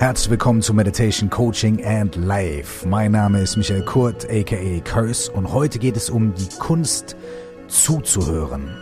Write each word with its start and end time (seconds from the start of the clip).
Herzlich 0.00 0.30
willkommen 0.30 0.62
zu 0.62 0.72
Meditation 0.72 1.28
Coaching 1.28 1.84
and 1.84 2.16
Life. 2.16 2.88
Mein 2.88 3.12
Name 3.12 3.42
ist 3.42 3.58
Michael 3.58 3.84
Kurt, 3.84 4.24
aka 4.30 4.80
Curse, 4.82 5.30
und 5.30 5.52
heute 5.52 5.78
geht 5.78 5.94
es 5.94 6.08
um 6.08 6.32
die 6.32 6.48
Kunst 6.58 7.16
zuzuhören. 7.68 8.74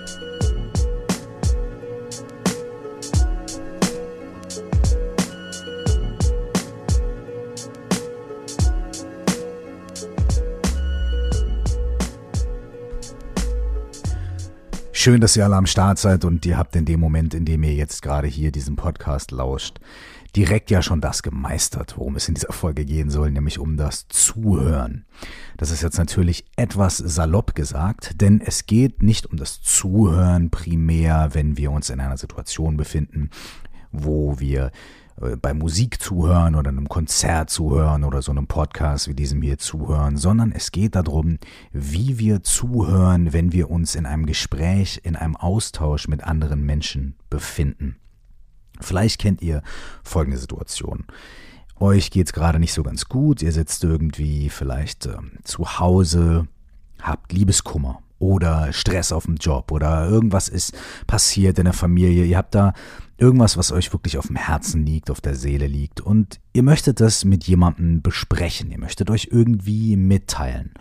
Schön, 14.93 15.21
dass 15.21 15.37
ihr 15.37 15.45
alle 15.45 15.57
am 15.57 15.67
Start 15.67 15.99
seid 15.99 16.25
und 16.25 16.47
ihr 16.47 16.57
habt 16.57 16.77
in 16.77 16.85
dem 16.85 17.01
Moment, 17.01 17.35
in 17.35 17.45
dem 17.45 17.65
ihr 17.65 17.75
jetzt 17.75 18.03
gerade 18.03 18.29
hier 18.29 18.53
diesen 18.53 18.77
Podcast 18.77 19.33
lauscht, 19.33 19.79
direkt 20.39 20.71
ja 20.71 20.83
schon 20.83 21.01
das 21.01 21.25
gemeistert, 21.25 21.99
worum 21.99 22.15
es 22.15 22.29
in 22.29 22.35
dieser 22.35 22.53
Folge 22.53 22.85
gehen 22.85 23.11
soll, 23.11 23.33
nämlich 23.33 23.59
um 23.59 23.77
das 23.77 24.07
Zuhören. 24.07 25.05
Das 25.57 25.73
ist 25.73 25.83
jetzt 25.83 25.99
natürlich 25.99 26.45
etwas 26.55 26.97
salopp 26.97 27.57
gesagt, 27.57 28.21
denn 28.21 28.41
es 28.41 28.67
geht 28.67 29.03
nicht 29.03 29.27
um 29.27 29.37
das 29.37 29.61
Zuhören 29.63 30.51
primär, 30.51 31.31
wenn 31.33 31.57
wir 31.57 31.73
uns 31.73 31.91
in 31.91 31.99
einer 31.99 32.17
Situation 32.17 32.77
befinden, 32.77 33.31
wo 33.91 34.39
wir 34.39 34.71
äh, 35.21 35.35
bei 35.35 35.55
Musik 35.55 36.01
zuhören 36.01 36.55
oder 36.55 36.69
einem 36.69 36.89
Konzert 36.89 37.51
zuhören 37.51 38.05
oder 38.05 38.23
so 38.23 38.31
einem 38.31 38.47
Podcast 38.47 39.09
wie 39.09 39.15
diesem 39.15 39.43
hier 39.43 39.59
zuhören, 39.59 40.17
sondern 40.17 40.53
es 40.53 40.71
geht 40.71 40.95
darum, 40.95 41.39
wie 41.73 42.21
wir 42.21 42.45
zuhören, 42.45 43.33
wenn 43.33 43.51
wir 43.51 43.71
uns 43.71 43.97
in 43.97 44.07
einem 44.07 44.25
Gespräch, 44.25 45.01
in 45.03 45.17
einem 45.17 45.35
Austausch 45.35 46.07
mit 46.07 46.23
anderen 46.23 46.65
Menschen 46.65 47.17
befinden. 47.29 47.97
Vielleicht 48.81 49.21
kennt 49.21 49.43
ihr 49.43 49.63
folgende 50.03 50.39
Situation. 50.39 51.05
Euch 51.81 52.11
geht's 52.11 52.33
gerade 52.33 52.59
nicht 52.59 52.73
so 52.73 52.83
ganz 52.83 53.09
gut, 53.09 53.43
ihr 53.43 53.53
sitzt 53.53 53.85
irgendwie 53.85 54.49
vielleicht 54.49 55.07
ähm, 55.07 55.33
zu 55.45 55.79
Hause, 55.79 56.49
habt 57.01 57.33
Liebeskummer 57.33 58.03
oder 58.19 58.73
Stress 58.73 59.13
auf 59.13 59.27
dem 59.27 59.37
Job 59.37 59.71
oder 59.71 60.09
irgendwas 60.09 60.49
ist 60.49 60.77
passiert 61.07 61.59
in 61.59 61.67
der 61.67 61.73
Familie, 61.73 62.25
ihr 62.25 62.37
habt 62.37 62.55
da 62.55 62.73
irgendwas, 63.17 63.57
was 63.57 63.71
euch 63.71 63.93
wirklich 63.93 64.19
auf 64.19 64.27
dem 64.27 64.37
Herzen 64.37 64.85
liegt, 64.85 65.11
auf 65.11 65.21
der 65.21 65.37
Seele 65.37 65.67
liegt 65.67 66.01
und 66.01 66.41
ihr 66.53 66.63
möchtet 66.65 67.01
das 67.01 67.25
mit 67.25 67.45
jemandem 67.45 68.03
besprechen, 68.03 68.71
ihr 68.71 68.79
möchtet 68.79 69.11
euch 69.11 69.29
irgendwie 69.31 69.97
mitteilen. 69.97 70.73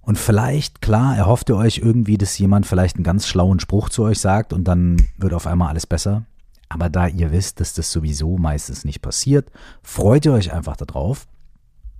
Und 0.00 0.18
vielleicht, 0.18 0.82
klar, 0.82 1.16
erhofft 1.16 1.48
ihr 1.48 1.56
euch 1.56 1.78
irgendwie, 1.78 2.18
dass 2.18 2.38
jemand 2.38 2.66
vielleicht 2.66 2.96
einen 2.96 3.04
ganz 3.04 3.26
schlauen 3.26 3.58
Spruch 3.58 3.88
zu 3.88 4.02
euch 4.02 4.20
sagt 4.20 4.52
und 4.52 4.64
dann 4.64 5.08
wird 5.16 5.32
auf 5.32 5.46
einmal 5.46 5.70
alles 5.70 5.86
besser. 5.86 6.26
Aber 6.68 6.88
da 6.88 7.06
ihr 7.06 7.30
wisst, 7.32 7.60
dass 7.60 7.74
das 7.74 7.92
sowieso 7.92 8.38
meistens 8.38 8.84
nicht 8.84 9.02
passiert, 9.02 9.50
freut 9.82 10.24
ihr 10.26 10.32
euch 10.32 10.52
einfach 10.52 10.76
darauf, 10.76 11.26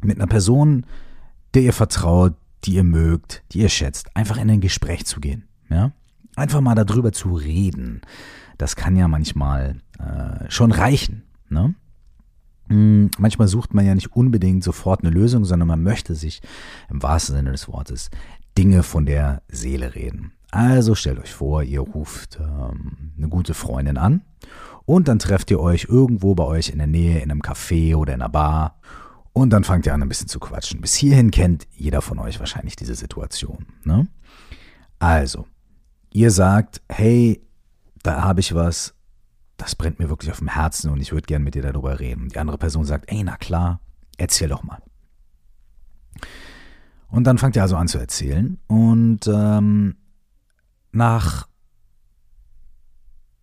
mit 0.01 0.17
einer 0.17 0.27
Person, 0.27 0.87
der 1.55 1.63
ihr 1.63 1.73
vertraut, 1.73 2.35
die 2.65 2.75
ihr 2.75 2.85
mögt, 2.85 3.43
die 3.53 3.59
ihr 3.61 3.69
schätzt, 3.69 4.17
einfach 4.17 4.37
in 4.37 4.51
ein 4.51 4.61
Gespräch 4.61 5.07
zu 5.07 5.21
gehen. 5.21 5.45
Ja? 5.69 5.93
Einfach 6.37 6.61
mal 6.61 6.75
darüber 6.75 7.13
zu 7.13 7.35
reden. 7.35 8.01
Das 8.59 8.77
kann 8.77 8.97
ja 8.97 9.09
manchmal 9.09 9.81
äh, 9.99 10.51
schon 10.51 10.73
reichen. 10.73 11.25
Ne? 11.49 11.75
Hm, 12.69 13.11
manchmal 13.19 13.49
sucht 13.49 13.75
man 13.75 13.87
ja 13.87 13.95
nicht 13.95 14.13
unbedingt 14.13 14.65
sofort 14.65 15.03
eine 15.03 15.11
Lösung, 15.11 15.45
sondern 15.45 15.69
man 15.69 15.83
möchte 15.83 16.15
sich 16.15 16.41
im 16.91 17.03
wahrsten 17.03 17.37
Sinne 17.37 17.53
des 17.53 17.69
Wortes 17.69 18.11
Dinge 18.57 18.83
von 18.83 19.07
der 19.07 19.43
Seele 19.49 19.95
reden. 19.95 20.33
Also 20.55 20.95
stellt 20.95 21.19
euch 21.19 21.35
vor, 21.35 21.65
ihr 21.65 21.81
ruft 21.81 22.39
ähm, 22.41 23.13
eine 23.19 23.29
gute 23.29 23.55
Freundin 23.55 23.97
an 23.97 24.23
und 24.87 25.09
dann 25.09 25.19
trefft 25.19 25.51
ihr 25.51 25.59
euch 25.59 25.87
irgendwo 25.89 26.37
bei 26.37 26.45
euch 26.45 26.69
in 26.69 26.79
der 26.79 26.87
Nähe 26.87 27.19
in 27.19 27.33
einem 27.33 27.43
Café 27.43 27.97
oder 27.97 28.15
in 28.15 28.23
einer 28.23 28.29
Bar 28.29 28.79
und 29.33 29.51
dann 29.51 29.65
fangt 29.65 29.85
ihr 29.85 29.93
an 29.93 30.01
ein 30.01 30.09
bisschen 30.09 30.29
zu 30.29 30.39
quatschen. 30.39 30.81
Bis 30.81 30.95
hierhin 30.95 31.33
kennt 31.33 31.67
jeder 31.73 32.01
von 32.03 32.21
euch 32.21 32.39
wahrscheinlich 32.39 32.77
diese 32.77 32.95
Situation. 32.95 33.67
Ne? 33.83 34.07
Also, 35.01 35.49
ihr 36.13 36.31
sagt, 36.31 36.83
hey, 36.89 37.45
da 38.05 38.23
habe 38.23 38.39
ich 38.39 38.55
was, 38.55 38.95
das 39.57 39.75
brennt 39.75 39.99
mir 39.99 40.09
wirklich 40.09 40.31
auf 40.31 40.39
dem 40.39 40.55
Herzen 40.55 40.89
und 40.89 41.01
ich 41.01 41.11
würde 41.11 41.27
gern 41.27 41.43
mit 41.43 41.57
dir 41.57 41.63
darüber 41.63 41.99
reden. 41.99 42.29
Die 42.29 42.39
andere 42.39 42.59
Person 42.59 42.85
sagt, 42.85 43.11
ey, 43.11 43.25
na 43.25 43.37
klar, 43.39 43.81
erzähl 44.19 44.51
doch 44.51 44.63
mal. 44.63 44.81
Und 47.09 47.25
dann 47.25 47.39
fangt 47.39 47.57
ihr 47.57 47.63
also 47.63 47.75
an 47.77 47.89
zu 47.89 47.99
erzählen 47.99 48.61
und 48.69 49.27
ähm, 49.27 49.97
nach 50.95 51.49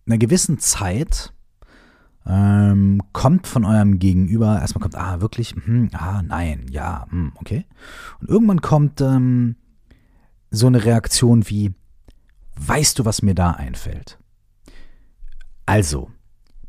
einer 0.06 0.18
gewissen 0.18 0.58
Zeit 0.58 1.32
ähm, 2.26 3.02
kommt 3.12 3.46
von 3.46 3.64
eurem 3.64 3.98
Gegenüber, 3.98 4.60
erstmal 4.60 4.82
kommt, 4.82 4.96
ah, 4.96 5.20
wirklich, 5.20 5.54
hm, 5.54 5.90
ah, 5.92 6.22
nein, 6.22 6.66
ja, 6.70 7.06
hm, 7.10 7.32
okay. 7.36 7.66
Und 8.20 8.28
irgendwann 8.28 8.60
kommt 8.60 9.00
ähm, 9.00 9.56
so 10.50 10.66
eine 10.66 10.84
Reaktion 10.84 11.48
wie, 11.48 11.74
weißt 12.56 12.98
du, 12.98 13.04
was 13.04 13.22
mir 13.22 13.34
da 13.34 13.52
einfällt? 13.52 14.18
Also, 15.66 16.10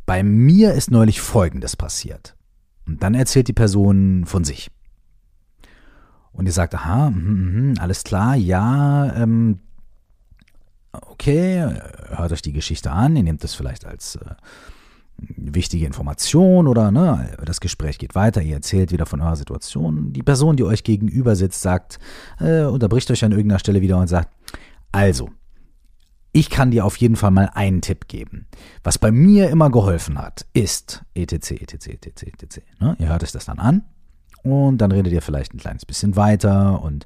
bei 0.05 0.23
mir 0.23 0.73
ist 0.73 0.91
neulich 0.91 1.21
Folgendes 1.21 1.75
passiert. 1.75 2.35
Und 2.85 3.03
dann 3.03 3.13
erzählt 3.13 3.47
die 3.47 3.53
Person 3.53 4.25
von 4.25 4.43
sich. 4.43 4.69
Und 6.31 6.47
ihr 6.47 6.51
sagt, 6.51 6.73
aha, 6.73 7.11
mh, 7.11 7.71
mh, 7.71 7.81
alles 7.81 8.03
klar, 8.03 8.35
ja, 8.35 9.13
ähm, 9.15 9.59
okay, 10.93 11.69
hört 12.09 12.31
euch 12.31 12.41
die 12.41 12.53
Geschichte 12.53 12.91
an, 12.91 13.15
ihr 13.15 13.23
nehmt 13.23 13.43
das 13.43 13.53
vielleicht 13.53 13.85
als 13.85 14.15
äh, 14.15 14.35
wichtige 15.17 15.85
Information 15.85 16.67
oder 16.67 16.91
ne, 16.91 17.35
das 17.45 17.59
Gespräch 17.59 17.97
geht 17.97 18.15
weiter, 18.15 18.41
ihr 18.41 18.55
erzählt 18.55 18.91
wieder 18.91 19.05
von 19.05 19.21
eurer 19.21 19.35
Situation. 19.35 20.13
Die 20.13 20.23
Person, 20.23 20.55
die 20.55 20.63
euch 20.63 20.83
gegenüber 20.83 21.35
sitzt, 21.35 21.61
sagt, 21.61 21.99
äh, 22.39 22.63
unterbricht 22.63 23.09
euch 23.11 23.23
an 23.23 23.31
irgendeiner 23.31 23.59
Stelle 23.59 23.81
wieder 23.81 23.97
und 23.97 24.07
sagt, 24.07 24.29
also, 24.91 25.29
ich 26.31 26.49
kann 26.49 26.71
dir 26.71 26.83
auf 26.83 26.97
jeden 26.97 27.15
Fall 27.15 27.31
mal 27.31 27.49
einen 27.53 27.81
Tipp 27.81 28.07
geben. 28.07 28.47
Was 28.83 28.97
bei 28.97 29.11
mir 29.11 29.49
immer 29.49 29.69
geholfen 29.69 30.17
hat, 30.17 30.45
ist 30.53 31.03
etc, 31.13 31.51
etc, 31.51 31.87
etc, 31.87 32.23
etc. 32.23 32.59
Ne? 32.79 32.95
Ihr 32.99 33.09
hört 33.09 33.23
es 33.23 33.31
das 33.31 33.45
dann 33.45 33.59
an 33.59 33.83
und 34.41 34.79
dann 34.79 34.91
redet 34.91 35.13
ihr 35.13 35.21
vielleicht 35.21 35.53
ein 35.53 35.59
kleines 35.59 35.85
bisschen 35.85 36.15
weiter 36.15 36.81
und 36.81 37.05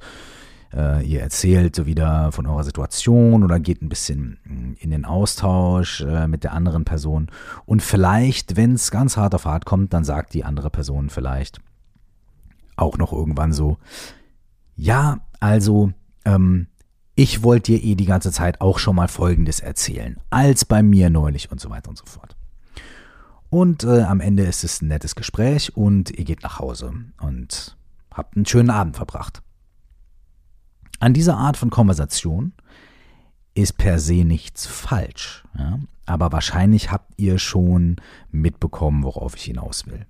äh, 0.73 1.05
ihr 1.05 1.21
erzählt 1.21 1.75
so 1.75 1.85
wieder 1.85 2.31
von 2.31 2.45
eurer 2.45 2.63
Situation 2.63 3.43
oder 3.43 3.59
geht 3.59 3.81
ein 3.81 3.89
bisschen 3.89 4.39
mm, 4.43 4.73
in 4.79 4.91
den 4.91 5.05
Austausch 5.05 6.01
äh, 6.01 6.27
mit 6.27 6.43
der 6.43 6.53
anderen 6.53 6.85
Person. 6.85 7.27
Und 7.65 7.81
vielleicht, 7.81 8.55
wenn 8.55 8.73
es 8.73 8.91
ganz 8.91 9.17
hart 9.17 9.35
auf 9.35 9.45
hart 9.45 9.65
kommt, 9.65 9.93
dann 9.93 10.03
sagt 10.03 10.33
die 10.33 10.43
andere 10.43 10.69
Person 10.69 11.09
vielleicht 11.09 11.59
auch 12.75 12.97
noch 12.97 13.11
irgendwann 13.11 13.53
so, 13.53 13.77
ja, 14.75 15.19
also, 15.39 15.91
ähm, 16.25 16.67
ich 17.15 17.41
wollte 17.41 17.71
dir 17.71 17.83
eh 17.83 17.95
die 17.95 18.05
ganze 18.05 18.31
Zeit 18.31 18.61
auch 18.61 18.77
schon 18.77 18.95
mal 18.95 19.07
Folgendes 19.07 19.59
erzählen, 19.59 20.19
als 20.29 20.65
bei 20.65 20.83
mir 20.83 21.09
neulich 21.09 21.51
und 21.51 21.59
so 21.59 21.71
weiter 21.71 21.89
und 21.89 21.97
so 21.97 22.05
fort. 22.05 22.35
Und 23.49 23.83
äh, 23.83 24.03
am 24.03 24.19
Ende 24.19 24.43
ist 24.43 24.63
es 24.63 24.81
ein 24.81 24.89
nettes 24.89 25.15
Gespräch 25.15 25.75
und 25.75 26.11
ihr 26.11 26.25
geht 26.25 26.43
nach 26.43 26.59
Hause 26.59 26.93
und 27.19 27.75
habt 28.13 28.35
einen 28.35 28.45
schönen 28.45 28.69
Abend 28.69 28.95
verbracht. 28.95 29.41
An 30.99 31.13
dieser 31.13 31.37
Art 31.37 31.57
von 31.57 31.69
Konversation 31.69 32.53
ist 33.53 33.77
per 33.77 33.99
se 33.99 34.23
nichts 34.23 34.65
falsch, 34.65 35.43
ja? 35.57 35.79
aber 36.05 36.31
wahrscheinlich 36.31 36.91
habt 36.91 37.13
ihr 37.17 37.39
schon 37.39 37.97
mitbekommen, 38.31 39.03
worauf 39.03 39.35
ich 39.35 39.43
hinaus 39.43 39.87
will. 39.87 40.05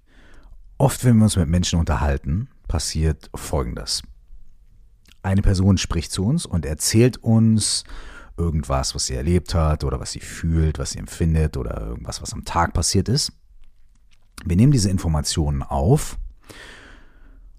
Oft, 0.77 1.03
wenn 1.03 1.17
wir 1.17 1.23
uns 1.23 1.37
mit 1.37 1.47
Menschen 1.47 1.79
unterhalten, 1.79 2.49
passiert 2.67 3.29
Folgendes. 3.33 4.03
Eine 5.23 5.41
Person 5.41 5.77
spricht 5.77 6.11
zu 6.11 6.25
uns 6.25 6.45
und 6.45 6.65
erzählt 6.65 7.17
uns 7.17 7.83
irgendwas, 8.37 8.93
was 8.93 9.07
sie 9.07 9.15
erlebt 9.15 9.55
hat 9.55 9.83
oder 9.83 9.99
was 9.99 10.11
sie 10.11 10.19
fühlt, 10.19 10.77
was 10.77 10.91
sie 10.91 10.99
empfindet 10.99 11.57
oder 11.57 11.81
irgendwas, 11.81 12.21
was 12.21 12.33
am 12.33 12.45
Tag 12.45 12.73
passiert 12.73 13.09
ist. 13.09 13.33
Wir 14.45 14.55
nehmen 14.55 14.72
diese 14.72 14.90
Informationen 14.90 15.63
auf 15.63 16.17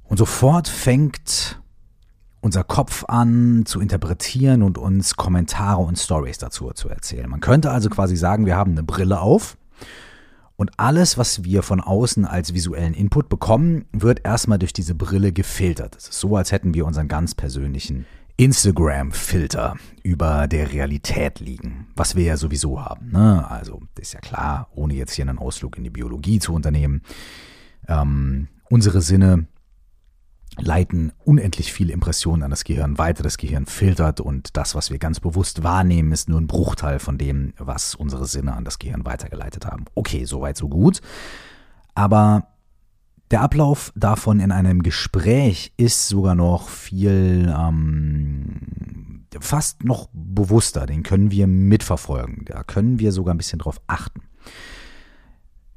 und 0.05 0.17
sofort 0.17 0.69
fängt 0.69 1.61
unser 2.41 2.65
Kopf 2.65 3.05
an 3.09 3.65
zu 3.67 3.81
interpretieren 3.81 4.63
und 4.63 4.79
uns 4.79 5.17
Kommentare 5.17 5.81
und 5.81 5.99
Stories 5.99 6.39
dazu 6.39 6.71
zu 6.73 6.89
erzählen. 6.89 7.29
Man 7.29 7.41
könnte 7.41 7.71
also 7.71 7.89
quasi 7.89 8.17
sagen, 8.17 8.47
wir 8.47 8.57
haben 8.57 8.73
eine 8.73 8.83
Brille 8.85 9.21
auf 9.21 9.57
und 10.59 10.73
alles, 10.77 11.17
was 11.17 11.45
wir 11.45 11.63
von 11.63 11.81
außen 11.81 12.25
als 12.25 12.53
visuellen 12.53 12.93
Input 12.93 13.29
bekommen, 13.29 13.85
wird 13.93 14.25
erstmal 14.25 14.59
durch 14.59 14.73
diese 14.73 14.97
Brille 14.97 15.33
gefiltert. 15.33 15.97
Es 15.97 16.09
ist 16.09 16.19
so, 16.19 16.37
als 16.37 16.51
hätten 16.51 16.75
wir 16.75 16.85
unseren 16.85 17.07
ganz 17.07 17.37
persönlichen 17.37 18.07
Instagram-Filter 18.39 19.77
über 20.03 20.49
der 20.49 20.73
Realität 20.73 21.39
liegen, 21.39 21.87
was 21.95 22.17
wir 22.17 22.25
ja 22.25 22.37
sowieso 22.37 22.81
haben. 22.85 23.11
Ne? 23.11 23.49
Also 23.49 23.83
ist 24.01 24.15
ja 24.15 24.21
klar, 24.21 24.69
ohne 24.75 24.95
jetzt 24.95 25.13
hier 25.13 25.29
einen 25.29 25.39
Ausflug 25.39 25.77
in 25.77 25.85
die 25.85 25.91
Biologie 25.91 26.41
zu 26.41 26.53
unternehmen. 26.53 27.03
Ähm, 27.87 28.49
unsere 28.69 29.01
Sinne 29.01 29.47
leiten 30.59 31.13
unendlich 31.25 31.73
viele 31.73 31.93
Impressionen 31.93 32.43
an 32.43 32.51
das 32.51 32.65
Gehirn 32.65 32.99
weiter. 32.99 33.23
Das 33.23 33.39
Gehirn 33.39 33.67
filtert 33.67 34.21
und 34.21 34.57
das, 34.57 34.75
was 34.75 34.91
wir 34.91 34.99
ganz 34.99 35.21
bewusst 35.21 35.63
wahrnehmen, 35.63 36.13
ist 36.13 36.29
nur 36.29 36.41
ein 36.41 36.47
Bruchteil 36.47 36.99
von 36.99 37.17
dem, 37.19 37.55
was 37.59 37.95
unsere 37.95 38.27
Sinne 38.27 38.55
an 38.55 38.65
das 38.65 38.79
Gehirn 38.79 39.05
weitergeleitet 39.07 39.67
haben. 39.67 39.85
Okay, 39.95 40.25
soweit, 40.25 40.57
so 40.57 40.69
gut. 40.69 41.01
Aber 41.95 42.49
Der 43.31 43.43
Ablauf 43.43 43.93
davon 43.95 44.41
in 44.41 44.53
einem 44.53 44.83
Gespräch 44.83 45.73
ist 45.77 46.09
sogar 46.09 46.35
noch 46.35 46.69
viel 46.69 47.55
ähm, 47.55 49.27
fast 49.39 49.85
noch 49.85 50.09
bewusster. 50.15 50.87
Den 50.87 51.03
können 51.03 51.31
wir 51.31 51.47
mitverfolgen. 51.47 52.47
Da 52.47 52.63
können 52.65 52.99
wir 52.99 53.13
sogar 53.13 53.35
ein 53.35 53.39
bisschen 53.39 53.59
drauf 53.59 53.83
achten. 53.87 54.23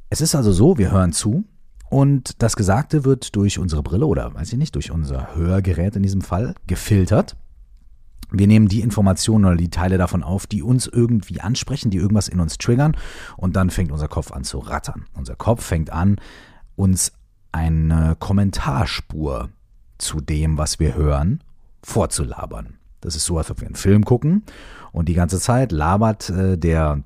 Es 0.10 0.22
ist 0.22 0.34
also 0.34 0.54
so, 0.54 0.78
wir 0.78 0.92
hören 0.92 1.12
zu 1.12 1.44
und 1.92 2.42
das 2.42 2.56
Gesagte 2.56 3.04
wird 3.04 3.36
durch 3.36 3.60
unsere 3.60 3.84
Brille 3.84 4.06
oder 4.06 4.34
weiß 4.34 4.54
ich 4.54 4.58
nicht, 4.58 4.76
durch 4.76 4.92
unser 4.92 5.36
Hörgerät 5.36 5.98
in 5.98 6.04
diesem 6.04 6.22
Fall 6.22 6.56
gefiltert. 6.66 7.36
Wir 8.32 8.48
nehmen 8.48 8.70
die 8.70 8.80
Informationen 8.80 9.44
oder 9.44 9.58
die 9.58 9.70
Teile 9.70 9.98
davon 9.98 10.24
auf, 10.24 10.48
die 10.48 10.64
uns 10.64 10.88
irgendwie 10.88 11.42
ansprechen, 11.42 11.92
die 11.92 11.98
irgendwas 11.98 12.30
in 12.30 12.40
uns 12.40 12.58
triggern 12.58 12.96
und 13.36 13.58
dann 13.58 13.70
fängt 13.70 13.92
unser 13.92 14.08
Kopf 14.08 14.32
an 14.32 14.46
zu 14.46 14.60
rattern. 14.60 15.06
Unser 15.16 15.36
Kopf 15.36 15.66
fängt 15.66 15.90
an, 15.90 16.16
uns 16.78 17.12
eine 17.52 18.16
Kommentarspur 18.18 19.50
zu 19.98 20.22
dem, 20.22 20.58
was 20.58 20.80
wir 20.80 20.96
hören, 20.96 21.44
vorzulabern. 21.84 22.78
Das 23.02 23.18
ist 23.18 23.26
so, 23.26 23.38
als 23.38 23.52
ob 23.52 23.60
wir 23.60 23.68
einen 23.68 23.76
Film 23.76 24.06
gucken 24.06 24.44
und 24.94 25.10
die 25.10 25.14
ganze 25.14 25.42
Zeit 25.42 25.74
labert 25.74 26.30
äh, 26.30 26.58
der 26.58 27.04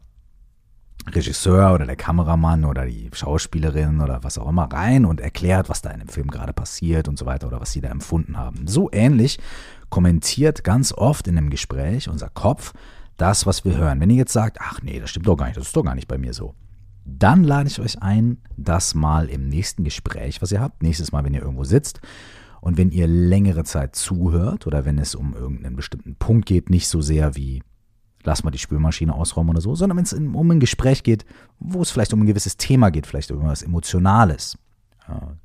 Regisseur 1.07 1.73
oder 1.73 1.85
der 1.85 1.95
Kameramann 1.95 2.65
oder 2.65 2.85
die 2.85 3.09
Schauspielerin 3.13 4.01
oder 4.01 4.23
was 4.23 4.37
auch 4.37 4.49
immer 4.49 4.71
rein 4.71 5.05
und 5.05 5.21
erklärt, 5.21 5.69
was 5.69 5.81
da 5.81 5.91
in 5.91 5.99
dem 5.99 6.07
Film 6.07 6.29
gerade 6.29 6.53
passiert 6.53 7.07
und 7.07 7.17
so 7.17 7.25
weiter 7.25 7.47
oder 7.47 7.61
was 7.61 7.71
sie 7.71 7.81
da 7.81 7.89
empfunden 7.89 8.37
haben. 8.37 8.67
So 8.67 8.89
ähnlich 8.91 9.39
kommentiert 9.89 10.63
ganz 10.63 10.93
oft 10.93 11.27
in 11.27 11.37
einem 11.37 11.49
Gespräch 11.49 12.09
unser 12.09 12.29
Kopf 12.29 12.73
das, 13.17 13.45
was 13.45 13.63
wir 13.63 13.77
hören. 13.77 13.99
Wenn 13.99 14.09
ihr 14.09 14.17
jetzt 14.17 14.33
sagt, 14.33 14.57
ach 14.59 14.81
nee, 14.81 14.99
das 14.99 15.09
stimmt 15.09 15.27
doch 15.27 15.37
gar 15.37 15.45
nicht, 15.45 15.57
das 15.57 15.67
ist 15.67 15.75
doch 15.75 15.85
gar 15.85 15.95
nicht 15.95 16.07
bei 16.07 16.17
mir 16.17 16.33
so, 16.33 16.55
dann 17.05 17.43
lade 17.43 17.69
ich 17.69 17.79
euch 17.79 18.01
ein, 18.01 18.39
das 18.57 18.95
mal 18.95 19.29
im 19.29 19.47
nächsten 19.47 19.83
Gespräch, 19.83 20.41
was 20.41 20.51
ihr 20.51 20.59
habt, 20.59 20.81
nächstes 20.81 21.11
Mal, 21.11 21.23
wenn 21.23 21.33
ihr 21.33 21.41
irgendwo 21.41 21.63
sitzt 21.63 22.01
und 22.61 22.77
wenn 22.77 22.89
ihr 22.89 23.07
längere 23.07 23.63
Zeit 23.63 23.95
zuhört 23.95 24.65
oder 24.65 24.85
wenn 24.85 24.97
es 24.97 25.13
um 25.13 25.35
irgendeinen 25.35 25.75
bestimmten 25.75 26.15
Punkt 26.15 26.47
geht, 26.47 26.69
nicht 26.71 26.87
so 26.87 27.01
sehr 27.01 27.35
wie 27.35 27.61
lass 28.25 28.43
mal 28.43 28.51
die 28.51 28.57
Spülmaschine 28.57 29.13
ausräumen 29.13 29.51
oder 29.51 29.61
so, 29.61 29.75
sondern 29.75 29.97
wenn 29.97 30.03
es 30.03 30.13
um 30.13 30.51
ein 30.51 30.59
Gespräch 30.59 31.03
geht, 31.03 31.25
wo 31.59 31.81
es 31.81 31.91
vielleicht 31.91 32.13
um 32.13 32.21
ein 32.21 32.25
gewisses 32.25 32.57
Thema 32.57 32.91
geht, 32.91 33.07
vielleicht 33.07 33.31
um 33.31 33.41
etwas 33.41 33.63
Emotionales, 33.63 34.57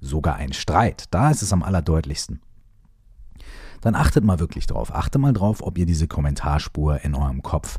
sogar 0.00 0.36
ein 0.36 0.52
Streit, 0.52 1.04
da 1.10 1.30
ist 1.30 1.42
es 1.42 1.52
am 1.52 1.62
allerdeutlichsten. 1.62 2.40
Dann 3.80 3.94
achtet 3.94 4.24
mal 4.24 4.38
wirklich 4.40 4.66
drauf. 4.66 4.94
Achtet 4.94 5.20
mal 5.20 5.32
drauf, 5.32 5.62
ob 5.62 5.78
ihr 5.78 5.86
diese 5.86 6.06
Kommentarspur 6.06 7.02
in 7.02 7.14
eurem 7.14 7.42
Kopf 7.42 7.78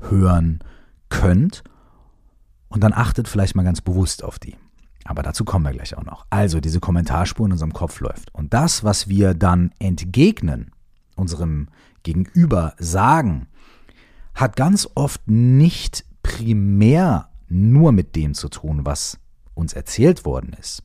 hören 0.00 0.60
könnt. 1.08 1.62
Und 2.68 2.82
dann 2.82 2.92
achtet 2.92 3.28
vielleicht 3.28 3.54
mal 3.54 3.62
ganz 3.62 3.80
bewusst 3.80 4.24
auf 4.24 4.38
die. 4.38 4.56
Aber 5.04 5.22
dazu 5.22 5.44
kommen 5.44 5.64
wir 5.64 5.72
gleich 5.72 5.96
auch 5.96 6.04
noch. 6.04 6.26
Also 6.30 6.60
diese 6.60 6.80
Kommentarspur 6.80 7.46
in 7.46 7.52
unserem 7.52 7.72
Kopf 7.72 8.00
läuft. 8.00 8.34
Und 8.34 8.54
das, 8.54 8.82
was 8.82 9.08
wir 9.08 9.34
dann 9.34 9.72
entgegnen, 9.78 10.72
unserem 11.14 11.68
Gegenüber 12.02 12.74
sagen, 12.78 13.48
hat 14.36 14.54
ganz 14.54 14.88
oft 14.94 15.28
nicht 15.28 16.04
primär 16.22 17.30
nur 17.48 17.90
mit 17.92 18.14
dem 18.14 18.34
zu 18.34 18.48
tun, 18.48 18.84
was 18.84 19.18
uns 19.54 19.72
erzählt 19.72 20.24
worden 20.24 20.54
ist, 20.60 20.82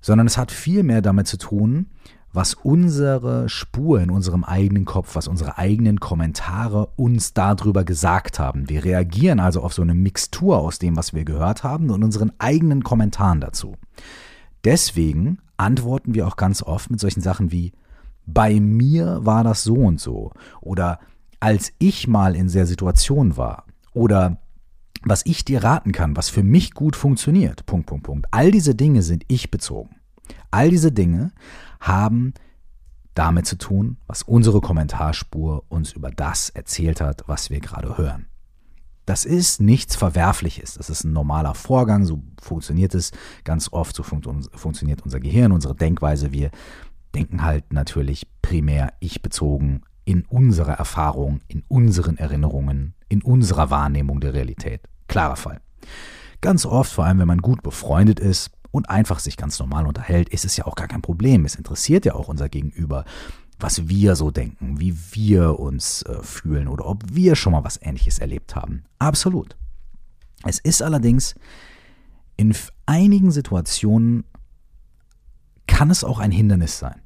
sondern 0.00 0.26
es 0.26 0.38
hat 0.38 0.50
vielmehr 0.50 1.02
damit 1.02 1.26
zu 1.26 1.36
tun, 1.36 1.86
was 2.32 2.54
unsere 2.54 3.48
Spur 3.50 4.00
in 4.00 4.10
unserem 4.10 4.42
eigenen 4.42 4.86
Kopf, 4.86 5.16
was 5.16 5.28
unsere 5.28 5.58
eigenen 5.58 6.00
Kommentare 6.00 6.88
uns 6.96 7.34
darüber 7.34 7.84
gesagt 7.84 8.38
haben. 8.38 8.70
Wir 8.70 8.84
reagieren 8.84 9.38
also 9.38 9.60
auf 9.62 9.74
so 9.74 9.82
eine 9.82 9.94
Mixtur 9.94 10.58
aus 10.58 10.78
dem, 10.78 10.96
was 10.96 11.12
wir 11.12 11.24
gehört 11.24 11.62
haben 11.62 11.90
und 11.90 12.02
unseren 12.02 12.32
eigenen 12.38 12.84
Kommentaren 12.84 13.40
dazu. 13.40 13.74
Deswegen 14.64 15.38
antworten 15.58 16.14
wir 16.14 16.26
auch 16.26 16.36
ganz 16.36 16.62
oft 16.62 16.90
mit 16.90 17.00
solchen 17.00 17.20
Sachen 17.20 17.52
wie 17.52 17.72
bei 18.24 18.60
mir 18.60 19.26
war 19.26 19.44
das 19.44 19.64
so 19.64 19.74
und 19.74 20.00
so 20.00 20.32
oder 20.60 21.00
als 21.42 21.72
ich 21.80 22.06
mal 22.06 22.36
in 22.36 22.46
der 22.52 22.66
Situation 22.66 23.36
war 23.36 23.64
oder 23.92 24.38
was 25.02 25.26
ich 25.26 25.44
dir 25.44 25.64
raten 25.64 25.90
kann, 25.90 26.16
was 26.16 26.28
für 26.28 26.44
mich 26.44 26.72
gut 26.72 26.94
funktioniert. 26.94 27.66
Punkt, 27.66 27.86
Punkt, 27.86 28.04
Punkt. 28.04 28.26
All 28.30 28.52
diese 28.52 28.76
Dinge 28.76 29.02
sind 29.02 29.24
ich 29.26 29.50
bezogen. 29.50 29.96
All 30.52 30.70
diese 30.70 30.92
Dinge 30.92 31.32
haben 31.80 32.32
damit 33.14 33.46
zu 33.46 33.58
tun, 33.58 33.96
was 34.06 34.22
unsere 34.22 34.60
Kommentarspur 34.60 35.64
uns 35.68 35.90
über 35.94 36.12
das 36.12 36.48
erzählt 36.50 37.00
hat, 37.00 37.24
was 37.26 37.50
wir 37.50 37.58
gerade 37.58 37.98
hören. 37.98 38.26
Das 39.04 39.24
ist 39.24 39.60
nichts 39.60 39.96
Verwerfliches. 39.96 40.74
Das 40.74 40.90
ist 40.90 41.02
ein 41.02 41.12
normaler 41.12 41.56
Vorgang. 41.56 42.04
So 42.04 42.22
funktioniert 42.40 42.94
es 42.94 43.10
ganz 43.42 43.72
oft. 43.72 43.96
So 43.96 44.04
fun 44.04 44.22
funktioniert 44.54 45.02
unser 45.02 45.18
Gehirn, 45.18 45.50
unsere 45.50 45.74
Denkweise. 45.74 46.30
Wir 46.30 46.52
denken 47.16 47.42
halt 47.42 47.72
natürlich 47.72 48.28
primär 48.42 48.92
ich 49.00 49.22
bezogen 49.22 49.82
in 50.04 50.24
unserer 50.24 50.74
Erfahrung, 50.74 51.40
in 51.48 51.62
unseren 51.68 52.16
Erinnerungen, 52.16 52.94
in 53.08 53.22
unserer 53.22 53.70
Wahrnehmung 53.70 54.20
der 54.20 54.34
Realität. 54.34 54.82
Klarer 55.08 55.36
Fall. 55.36 55.60
Ganz 56.40 56.66
oft, 56.66 56.92
vor 56.92 57.04
allem 57.04 57.18
wenn 57.18 57.28
man 57.28 57.38
gut 57.38 57.62
befreundet 57.62 58.18
ist 58.18 58.50
und 58.70 58.90
einfach 58.90 59.20
sich 59.20 59.36
ganz 59.36 59.58
normal 59.58 59.86
unterhält, 59.86 60.28
ist 60.30 60.44
es 60.44 60.56
ja 60.56 60.66
auch 60.66 60.74
gar 60.74 60.88
kein 60.88 61.02
Problem. 61.02 61.44
Es 61.44 61.54
interessiert 61.54 62.04
ja 62.04 62.14
auch 62.14 62.28
unser 62.28 62.48
Gegenüber, 62.48 63.04
was 63.60 63.88
wir 63.88 64.16
so 64.16 64.30
denken, 64.30 64.80
wie 64.80 64.96
wir 65.12 65.60
uns 65.60 66.02
äh, 66.02 66.22
fühlen 66.22 66.66
oder 66.66 66.86
ob 66.86 67.04
wir 67.12 67.36
schon 67.36 67.52
mal 67.52 67.64
was 67.64 67.80
Ähnliches 67.80 68.18
erlebt 68.18 68.56
haben. 68.56 68.84
Absolut. 68.98 69.56
Es 70.44 70.58
ist 70.58 70.82
allerdings 70.82 71.36
in 72.36 72.54
einigen 72.86 73.30
Situationen 73.30 74.24
kann 75.68 75.90
es 75.90 76.02
auch 76.02 76.18
ein 76.18 76.32
Hindernis 76.32 76.78
sein. 76.78 77.00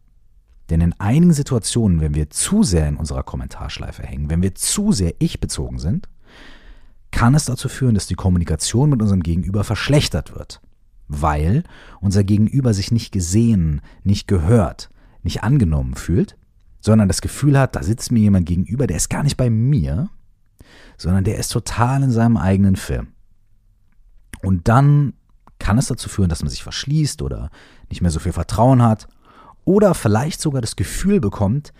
Denn 0.70 0.80
in 0.80 0.92
einigen 0.98 1.32
Situationen, 1.32 2.00
wenn 2.00 2.14
wir 2.14 2.30
zu 2.30 2.62
sehr 2.62 2.88
in 2.88 2.96
unserer 2.96 3.22
Kommentarschleife 3.22 4.02
hängen, 4.02 4.30
wenn 4.30 4.42
wir 4.42 4.54
zu 4.54 4.92
sehr 4.92 5.14
ich-bezogen 5.18 5.78
sind, 5.78 6.08
kann 7.12 7.34
es 7.34 7.44
dazu 7.44 7.68
führen, 7.68 7.94
dass 7.94 8.06
die 8.06 8.14
Kommunikation 8.14 8.90
mit 8.90 9.00
unserem 9.00 9.22
Gegenüber 9.22 9.64
verschlechtert 9.64 10.34
wird, 10.34 10.60
weil 11.08 11.62
unser 12.00 12.24
Gegenüber 12.24 12.74
sich 12.74 12.90
nicht 12.90 13.12
gesehen, 13.12 13.80
nicht 14.02 14.26
gehört, 14.26 14.90
nicht 15.22 15.42
angenommen 15.42 15.94
fühlt, 15.94 16.36
sondern 16.80 17.08
das 17.08 17.20
Gefühl 17.20 17.58
hat, 17.58 17.76
da 17.76 17.82
sitzt 17.82 18.12
mir 18.12 18.20
jemand 18.20 18.46
gegenüber, 18.46 18.86
der 18.86 18.96
ist 18.96 19.08
gar 19.08 19.22
nicht 19.22 19.36
bei 19.36 19.50
mir, 19.50 20.10
sondern 20.98 21.24
der 21.24 21.38
ist 21.38 21.48
total 21.48 22.02
in 22.02 22.10
seinem 22.10 22.36
eigenen 22.36 22.76
Film. 22.76 23.08
Und 24.42 24.68
dann 24.68 25.14
kann 25.58 25.78
es 25.78 25.86
dazu 25.86 26.08
führen, 26.08 26.28
dass 26.28 26.42
man 26.42 26.50
sich 26.50 26.62
verschließt 26.62 27.22
oder 27.22 27.50
nicht 27.88 28.02
mehr 28.02 28.10
so 28.10 28.18
viel 28.18 28.32
Vertrauen 28.32 28.82
hat 28.82 29.08
oder 29.66 29.94
vielleicht 29.94 30.40
sogar 30.40 30.62
das 30.62 30.76
Gefühl 30.76 31.20
bekommt, 31.20 31.74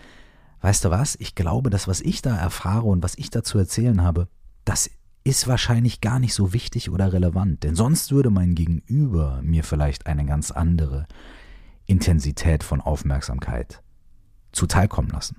weißt 0.61 0.85
du 0.85 0.91
was, 0.91 1.15
ich 1.19 1.33
glaube, 1.33 1.71
das, 1.71 1.87
was 1.87 2.01
ich 2.01 2.21
da 2.21 2.37
erfahre 2.37 2.85
und 2.85 3.01
was 3.01 3.17
ich 3.17 3.31
da 3.31 3.43
zu 3.43 3.57
erzählen 3.57 4.03
habe, 4.03 4.27
das 4.65 4.91
ist 5.23 5.47
wahrscheinlich 5.47 6.01
gar 6.01 6.19
nicht 6.19 6.33
so 6.33 6.53
wichtig 6.53 6.91
oder 6.91 7.11
relevant, 7.11 7.63
denn 7.63 7.75
sonst 7.75 8.11
würde 8.11 8.29
mein 8.29 8.55
Gegenüber 8.55 9.41
mir 9.41 9.63
vielleicht 9.63 10.05
eine 10.05 10.25
ganz 10.25 10.51
andere 10.51 11.07
Intensität 11.85 12.63
von 12.63 12.81
Aufmerksamkeit 12.81 13.81
zuteilkommen 14.51 15.11
lassen. 15.11 15.37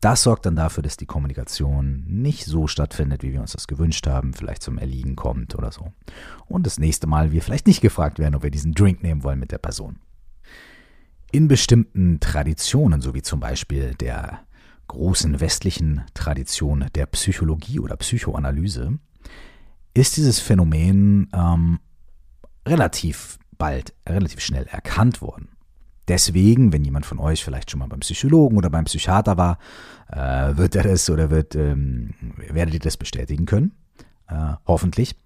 Das 0.00 0.22
sorgt 0.22 0.46
dann 0.46 0.56
dafür, 0.56 0.82
dass 0.82 0.96
die 0.96 1.06
Kommunikation 1.06 2.04
nicht 2.08 2.44
so 2.46 2.66
stattfindet, 2.66 3.22
wie 3.22 3.32
wir 3.32 3.40
uns 3.40 3.52
das 3.52 3.68
gewünscht 3.68 4.06
haben, 4.06 4.34
vielleicht 4.34 4.62
zum 4.62 4.78
Erliegen 4.78 5.16
kommt 5.16 5.54
oder 5.54 5.70
so. 5.70 5.92
Und 6.46 6.66
das 6.66 6.80
nächste 6.80 7.06
Mal 7.06 7.30
wir 7.30 7.42
vielleicht 7.42 7.66
nicht 7.66 7.82
gefragt 7.82 8.18
werden, 8.18 8.34
ob 8.34 8.42
wir 8.42 8.50
diesen 8.50 8.72
Drink 8.72 9.02
nehmen 9.02 9.22
wollen 9.22 9.38
mit 9.38 9.52
der 9.52 9.58
Person. 9.58 10.00
In 11.32 11.48
bestimmten 11.48 12.20
Traditionen, 12.20 13.00
so 13.00 13.14
wie 13.14 13.22
zum 13.22 13.40
Beispiel 13.40 13.94
der 13.94 14.40
großen 14.88 15.40
westlichen 15.40 16.02
Tradition 16.12 16.84
der 16.94 17.06
Psychologie 17.06 17.80
oder 17.80 17.96
Psychoanalyse, 17.96 18.98
ist 19.94 20.18
dieses 20.18 20.40
Phänomen 20.40 21.30
ähm, 21.34 21.80
relativ 22.68 23.38
bald, 23.56 23.94
relativ 24.06 24.40
schnell 24.40 24.66
erkannt 24.66 25.22
worden. 25.22 25.48
Deswegen, 26.06 26.70
wenn 26.70 26.84
jemand 26.84 27.06
von 27.06 27.18
euch 27.18 27.42
vielleicht 27.42 27.70
schon 27.70 27.80
mal 27.80 27.88
beim 27.88 28.00
Psychologen 28.00 28.58
oder 28.58 28.68
beim 28.68 28.84
Psychiater 28.84 29.38
war, 29.38 29.58
äh, 30.08 30.54
wird 30.58 30.76
er 30.76 30.82
das 30.82 31.08
oder 31.08 31.30
wird, 31.30 31.54
ähm, 31.54 32.12
werdet 32.50 32.74
ihr 32.74 32.80
das 32.80 32.98
bestätigen 32.98 33.46
können. 33.46 33.72
Äh, 34.28 34.52
hoffentlich. 34.66 35.16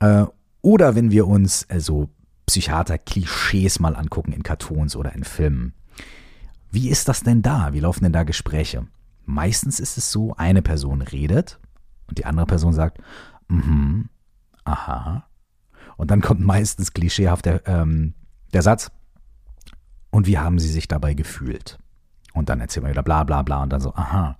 Äh, 0.00 0.26
oder 0.60 0.94
wenn 0.94 1.10
wir 1.10 1.26
uns 1.26 1.64
also 1.70 2.10
Psychiater-Klischees 2.50 3.78
mal 3.78 3.94
angucken 3.94 4.32
in 4.32 4.42
Cartoons 4.42 4.96
oder 4.96 5.14
in 5.14 5.22
Filmen. 5.22 5.72
Wie 6.72 6.88
ist 6.88 7.08
das 7.08 7.22
denn 7.22 7.42
da? 7.42 7.72
Wie 7.72 7.80
laufen 7.80 8.02
denn 8.02 8.12
da 8.12 8.24
Gespräche? 8.24 8.88
Meistens 9.24 9.78
ist 9.78 9.96
es 9.96 10.10
so, 10.10 10.34
eine 10.34 10.60
Person 10.60 11.00
redet 11.00 11.60
und 12.08 12.18
die 12.18 12.24
andere 12.24 12.46
Person 12.46 12.72
sagt, 12.72 12.98
mhm, 13.46 14.08
aha. 14.64 15.28
Und 15.96 16.10
dann 16.10 16.20
kommt 16.20 16.40
meistens 16.40 16.92
klischeehaft 16.92 17.44
der, 17.44 17.66
ähm, 17.68 18.14
der 18.52 18.62
Satz, 18.62 18.90
und 20.10 20.26
wie 20.26 20.38
haben 20.38 20.58
sie 20.58 20.72
sich 20.72 20.88
dabei 20.88 21.14
gefühlt? 21.14 21.78
Und 22.34 22.48
dann 22.48 22.60
erzählen 22.60 22.84
wir 22.86 22.90
wieder 22.90 23.04
bla 23.04 23.22
bla 23.22 23.42
bla 23.42 23.62
und 23.62 23.70
dann 23.70 23.80
so, 23.80 23.94
aha. 23.94 24.38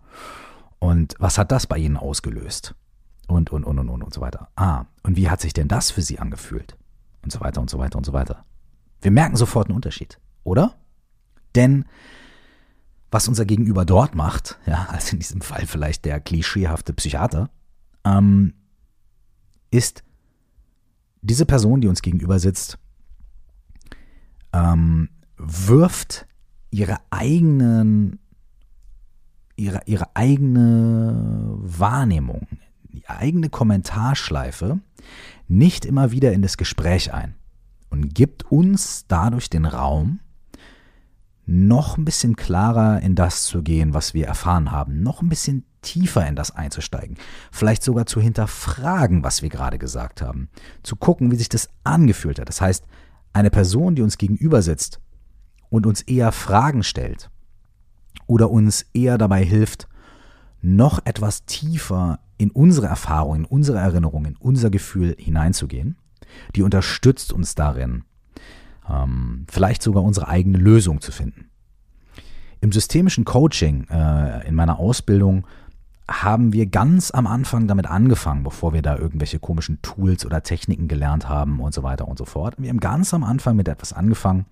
Und 0.80 1.14
was 1.20 1.38
hat 1.38 1.52
das 1.52 1.68
bei 1.68 1.78
ihnen 1.78 1.96
ausgelöst? 1.96 2.74
Und, 3.28 3.50
und, 3.50 3.62
und, 3.62 3.78
und, 3.78 3.88
und, 3.88 4.02
und 4.02 4.12
so 4.12 4.20
weiter. 4.20 4.48
Ah, 4.56 4.86
und 5.04 5.16
wie 5.16 5.30
hat 5.30 5.40
sich 5.40 5.52
denn 5.52 5.68
das 5.68 5.92
für 5.92 6.02
sie 6.02 6.18
angefühlt? 6.18 6.76
Und 7.22 7.32
so 7.32 7.40
weiter 7.40 7.60
und 7.60 7.70
so 7.70 7.78
weiter 7.78 7.98
und 7.98 8.06
so 8.06 8.12
weiter. 8.12 8.44
Wir 9.00 9.10
merken 9.10 9.36
sofort 9.36 9.68
einen 9.68 9.76
Unterschied, 9.76 10.18
oder? 10.44 10.76
Denn 11.54 11.84
was 13.10 13.26
unser 13.28 13.44
Gegenüber 13.44 13.84
dort 13.84 14.14
macht, 14.14 14.58
ja, 14.66 14.86
also 14.90 15.12
in 15.12 15.18
diesem 15.18 15.40
Fall 15.40 15.66
vielleicht 15.66 16.04
der 16.04 16.20
klischeehafte 16.20 16.92
Psychiater, 16.92 17.50
ähm, 18.04 18.54
ist 19.70 20.02
diese 21.22 21.46
Person, 21.46 21.80
die 21.80 21.88
uns 21.88 22.02
gegenüber 22.02 22.38
sitzt, 22.38 22.78
ähm, 24.52 25.10
wirft 25.36 26.26
ihre 26.70 26.98
eigenen, 27.10 28.18
ihre, 29.56 29.82
ihre 29.86 30.16
eigene 30.16 31.54
Wahrnehmung, 31.58 32.46
eigene 33.06 33.48
Kommentarschleife 33.48 34.80
nicht 35.48 35.84
immer 35.84 36.12
wieder 36.12 36.32
in 36.32 36.42
das 36.42 36.56
Gespräch 36.56 37.12
ein 37.12 37.34
und 37.90 38.14
gibt 38.14 38.50
uns 38.50 39.06
dadurch 39.08 39.50
den 39.50 39.64
Raum, 39.64 40.20
noch 41.46 41.98
ein 41.98 42.04
bisschen 42.04 42.36
klarer 42.36 43.00
in 43.00 43.16
das 43.16 43.44
zu 43.44 43.62
gehen, 43.62 43.92
was 43.92 44.14
wir 44.14 44.26
erfahren 44.26 44.70
haben, 44.70 45.02
noch 45.02 45.20
ein 45.20 45.28
bisschen 45.28 45.64
tiefer 45.82 46.26
in 46.26 46.36
das 46.36 46.54
einzusteigen, 46.54 47.16
vielleicht 47.50 47.82
sogar 47.82 48.06
zu 48.06 48.20
hinterfragen, 48.20 49.24
was 49.24 49.42
wir 49.42 49.48
gerade 49.48 49.78
gesagt 49.78 50.22
haben, 50.22 50.48
zu 50.82 50.94
gucken, 50.94 51.32
wie 51.32 51.36
sich 51.36 51.48
das 51.48 51.70
angefühlt 51.82 52.38
hat. 52.38 52.48
Das 52.48 52.60
heißt, 52.60 52.84
eine 53.32 53.50
Person, 53.50 53.94
die 53.94 54.02
uns 54.02 54.18
gegenüber 54.18 54.62
sitzt 54.62 55.00
und 55.70 55.86
uns 55.86 56.02
eher 56.02 56.30
Fragen 56.32 56.82
stellt 56.82 57.30
oder 58.26 58.50
uns 58.50 58.86
eher 58.92 59.18
dabei 59.18 59.44
hilft, 59.44 59.88
noch 60.62 61.00
etwas 61.04 61.44
tiefer 61.44 62.20
in 62.38 62.50
unsere 62.50 62.86
Erfahrung, 62.86 63.36
in 63.36 63.44
unsere 63.44 63.78
Erinnerung, 63.78 64.24
in 64.24 64.36
unser 64.36 64.70
Gefühl 64.70 65.14
hineinzugehen, 65.18 65.96
die 66.54 66.62
unterstützt 66.62 67.32
uns 67.32 67.54
darin, 67.54 68.04
ähm, 68.88 69.46
vielleicht 69.50 69.82
sogar 69.82 70.02
unsere 70.02 70.28
eigene 70.28 70.58
Lösung 70.58 71.00
zu 71.00 71.12
finden. 71.12 71.50
Im 72.60 72.72
systemischen 72.72 73.24
Coaching, 73.24 73.86
äh, 73.90 74.46
in 74.46 74.54
meiner 74.54 74.78
Ausbildung, 74.78 75.46
haben 76.10 76.52
wir 76.52 76.66
ganz 76.66 77.12
am 77.12 77.26
Anfang 77.26 77.68
damit 77.68 77.86
angefangen, 77.86 78.42
bevor 78.42 78.72
wir 78.72 78.82
da 78.82 78.96
irgendwelche 78.96 79.38
komischen 79.38 79.80
Tools 79.80 80.26
oder 80.26 80.42
Techniken 80.42 80.88
gelernt 80.88 81.28
haben 81.28 81.60
und 81.60 81.72
so 81.72 81.82
weiter 81.82 82.08
und 82.08 82.18
so 82.18 82.24
fort. 82.24 82.54
Wir 82.58 82.68
haben 82.68 82.80
ganz 82.80 83.14
am 83.14 83.22
Anfang 83.22 83.54
mit 83.54 83.68
etwas 83.68 83.92
angefangen, 83.92 84.46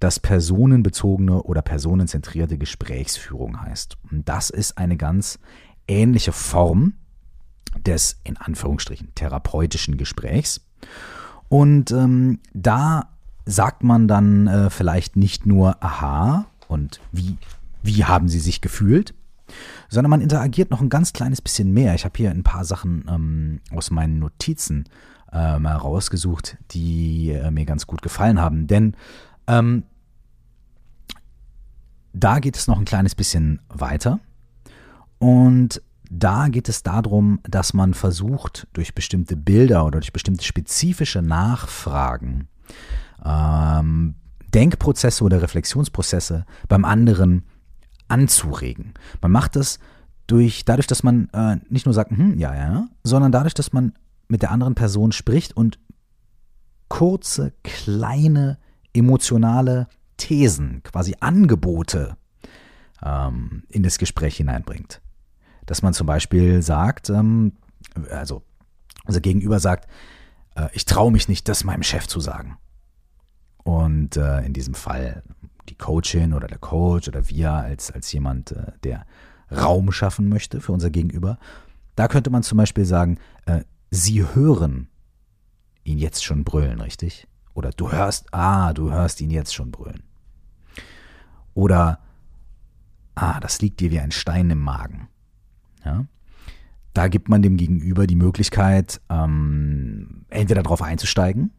das 0.00 0.18
personenbezogene 0.18 1.42
oder 1.42 1.62
personenzentrierte 1.62 2.58
Gesprächsführung 2.58 3.60
heißt. 3.60 3.96
Und 4.10 4.28
das 4.28 4.50
ist 4.50 4.78
eine 4.78 4.96
ganz 4.96 5.38
ähnliche 5.86 6.32
Form 6.32 6.94
des 7.86 8.20
in 8.24 8.36
Anführungsstrichen 8.36 9.14
therapeutischen 9.14 9.96
Gesprächs. 9.96 10.62
Und 11.48 11.90
ähm, 11.92 12.40
da 12.54 13.10
sagt 13.44 13.82
man 13.82 14.08
dann 14.08 14.46
äh, 14.46 14.70
vielleicht 14.70 15.16
nicht 15.16 15.46
nur 15.46 15.82
Aha 15.82 16.46
und 16.68 17.00
wie, 17.12 17.36
wie 17.82 18.04
haben 18.04 18.28
sie 18.28 18.40
sich 18.40 18.60
gefühlt, 18.60 19.14
sondern 19.88 20.10
man 20.10 20.20
interagiert 20.20 20.70
noch 20.70 20.80
ein 20.80 20.88
ganz 20.88 21.12
kleines 21.12 21.42
bisschen 21.42 21.72
mehr. 21.72 21.94
Ich 21.94 22.04
habe 22.04 22.16
hier 22.16 22.30
ein 22.30 22.44
paar 22.44 22.64
Sachen 22.64 23.04
ähm, 23.08 23.60
aus 23.74 23.90
meinen 23.90 24.18
Notizen 24.18 24.84
äh, 25.32 25.58
mal 25.58 25.76
rausgesucht, 25.76 26.56
die 26.70 27.30
äh, 27.30 27.50
mir 27.50 27.64
ganz 27.64 27.86
gut 27.86 28.02
gefallen 28.02 28.40
haben. 28.40 28.66
Denn 28.66 28.94
ähm, 29.46 29.84
da 32.24 32.38
geht 32.38 32.56
es 32.56 32.66
noch 32.66 32.78
ein 32.78 32.84
kleines 32.84 33.14
bisschen 33.14 33.60
weiter. 33.68 34.20
Und 35.18 35.82
da 36.10 36.48
geht 36.48 36.68
es 36.68 36.82
darum, 36.82 37.40
dass 37.44 37.72
man 37.72 37.94
versucht, 37.94 38.66
durch 38.72 38.94
bestimmte 38.94 39.36
Bilder 39.36 39.84
oder 39.86 40.00
durch 40.00 40.12
bestimmte 40.12 40.44
spezifische 40.44 41.22
Nachfragen 41.22 42.48
ähm, 43.24 44.16
Denkprozesse 44.54 45.22
oder 45.22 45.42
Reflexionsprozesse 45.42 46.46
beim 46.68 46.84
anderen 46.84 47.44
anzuregen. 48.08 48.94
Man 49.20 49.30
macht 49.30 49.54
das 49.54 49.78
durch, 50.26 50.64
dadurch, 50.64 50.88
dass 50.88 51.02
man 51.02 51.28
äh, 51.32 51.56
nicht 51.68 51.86
nur 51.86 51.94
sagt, 51.94 52.10
hm, 52.10 52.38
ja, 52.38 52.54
ja, 52.54 52.88
sondern 53.04 53.30
dadurch, 53.30 53.54
dass 53.54 53.72
man 53.72 53.92
mit 54.28 54.42
der 54.42 54.50
anderen 54.50 54.74
Person 54.74 55.12
spricht 55.12 55.56
und 55.56 55.78
kurze, 56.88 57.52
kleine, 57.62 58.58
emotionale 58.92 59.86
Thesen, 60.20 60.82
quasi 60.82 61.16
Angebote 61.20 62.16
ähm, 63.02 63.64
in 63.68 63.82
das 63.82 63.98
Gespräch 63.98 64.36
hineinbringt. 64.36 65.00
Dass 65.66 65.82
man 65.82 65.94
zum 65.94 66.06
Beispiel 66.06 66.62
sagt, 66.62 67.10
ähm, 67.10 67.52
also 68.10 68.42
unser 69.06 69.20
Gegenüber 69.20 69.58
sagt, 69.58 69.88
äh, 70.54 70.68
ich 70.72 70.84
traue 70.84 71.10
mich 71.10 71.28
nicht, 71.28 71.48
das 71.48 71.64
meinem 71.64 71.82
Chef 71.82 72.06
zu 72.06 72.20
sagen. 72.20 72.58
Und 73.64 74.16
äh, 74.16 74.44
in 74.44 74.52
diesem 74.52 74.74
Fall 74.74 75.22
die 75.68 75.76
Coachin 75.76 76.34
oder 76.34 76.46
der 76.46 76.58
Coach 76.58 77.08
oder 77.08 77.28
wir 77.28 77.52
als, 77.52 77.90
als 77.90 78.12
jemand, 78.12 78.52
äh, 78.52 78.72
der 78.84 79.06
Raum 79.50 79.90
schaffen 79.92 80.28
möchte 80.28 80.60
für 80.60 80.72
unser 80.72 80.90
Gegenüber. 80.90 81.38
Da 81.96 82.08
könnte 82.08 82.30
man 82.30 82.42
zum 82.42 82.58
Beispiel 82.58 82.84
sagen, 82.84 83.18
äh, 83.46 83.62
Sie 83.90 84.24
hören 84.34 84.88
ihn 85.82 85.98
jetzt 85.98 86.24
schon 86.24 86.44
brüllen, 86.44 86.80
richtig? 86.80 87.26
Oder 87.54 87.70
du 87.70 87.90
hörst, 87.90 88.32
ah, 88.32 88.72
du 88.72 88.92
hörst 88.92 89.20
ihn 89.20 89.30
jetzt 89.30 89.54
schon 89.54 89.72
brüllen. 89.72 90.04
Oder, 91.54 92.00
ah, 93.14 93.40
das 93.40 93.60
liegt 93.60 93.80
dir 93.80 93.90
wie 93.90 94.00
ein 94.00 94.12
Stein 94.12 94.50
im 94.50 94.60
Magen. 94.60 95.08
Ja? 95.84 96.06
Da 96.94 97.08
gibt 97.08 97.28
man 97.28 97.42
dem 97.42 97.56
Gegenüber 97.56 98.06
die 98.06 98.16
Möglichkeit, 98.16 99.00
ähm, 99.08 100.24
entweder 100.28 100.62
darauf 100.62 100.82
einzusteigen 100.82 101.52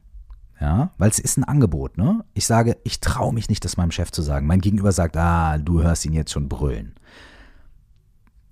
ja, 0.61 0.91
weil 0.99 1.09
es 1.09 1.17
ist 1.17 1.37
ein 1.37 1.43
Angebot, 1.43 1.97
ne? 1.97 2.23
Ich 2.35 2.45
sage, 2.45 2.77
ich 2.83 2.99
traue 2.99 3.33
mich 3.33 3.49
nicht, 3.49 3.65
das 3.65 3.77
meinem 3.77 3.89
Chef 3.89 4.11
zu 4.11 4.21
sagen. 4.21 4.45
Mein 4.45 4.61
Gegenüber 4.61 4.91
sagt, 4.91 5.17
ah, 5.17 5.57
du 5.57 5.81
hörst 5.81 6.05
ihn 6.05 6.13
jetzt 6.13 6.31
schon 6.31 6.47
brüllen. 6.47 6.93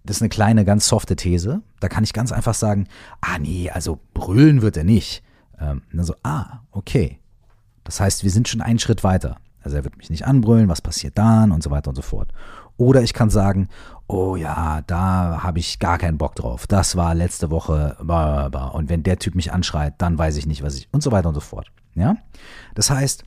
Das 0.03 0.15
ist 0.15 0.23
eine 0.23 0.29
kleine, 0.29 0.65
ganz 0.65 0.87
softe 0.87 1.15
These. 1.15 1.61
Da 1.79 1.87
kann 1.87 2.03
ich 2.03 2.13
ganz 2.13 2.31
einfach 2.31 2.55
sagen, 2.55 2.87
ah, 3.21 3.37
nee, 3.37 3.69
also 3.69 3.99
brüllen 4.15 4.63
wird 4.63 4.75
er 4.75 4.85
nicht. 4.85 5.21
Ähm, 5.59 5.83
dann 5.93 6.03
so, 6.03 6.15
ah, 6.23 6.61
okay. 6.71 7.19
Das 7.83 7.99
heißt, 7.99 8.23
wir 8.23 8.31
sind 8.31 8.47
schon 8.47 8.61
einen 8.61 8.79
Schritt 8.79 9.03
weiter. 9.03 9.37
Also 9.61 9.77
er 9.77 9.83
wird 9.83 9.97
mich 9.97 10.09
nicht 10.09 10.25
anbrüllen, 10.25 10.69
was 10.69 10.81
passiert 10.81 11.17
dann 11.17 11.51
und 11.51 11.63
so 11.63 11.71
weiter 11.71 11.89
und 11.89 11.95
so 11.95 12.01
fort. 12.01 12.31
Oder 12.77 13.03
ich 13.03 13.13
kann 13.13 13.29
sagen, 13.29 13.67
oh 14.07 14.37
ja, 14.37 14.81
da 14.87 15.43
habe 15.43 15.59
ich 15.59 15.79
gar 15.79 15.97
keinen 15.97 16.17
Bock 16.17 16.35
drauf. 16.35 16.65
Das 16.65 16.95
war 16.95 17.13
letzte 17.13 17.51
Woche. 17.51 17.97
Und 18.73 18.89
wenn 18.89 19.03
der 19.03 19.19
Typ 19.19 19.35
mich 19.35 19.51
anschreit, 19.51 19.95
dann 19.97 20.17
weiß 20.17 20.37
ich 20.37 20.45
nicht, 20.45 20.63
was 20.63 20.75
ich. 20.75 20.87
Und 20.91 21.03
so 21.03 21.11
weiter 21.11 21.27
und 21.27 21.35
so 21.35 21.41
fort. 21.41 21.71
Ja? 21.95 22.15
Das 22.75 22.89
heißt, 22.89 23.25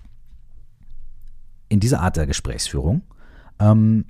in 1.69 1.81
dieser 1.81 2.01
Art 2.01 2.17
der 2.17 2.27
Gesprächsführung 2.27 3.03
ähm, 3.59 4.07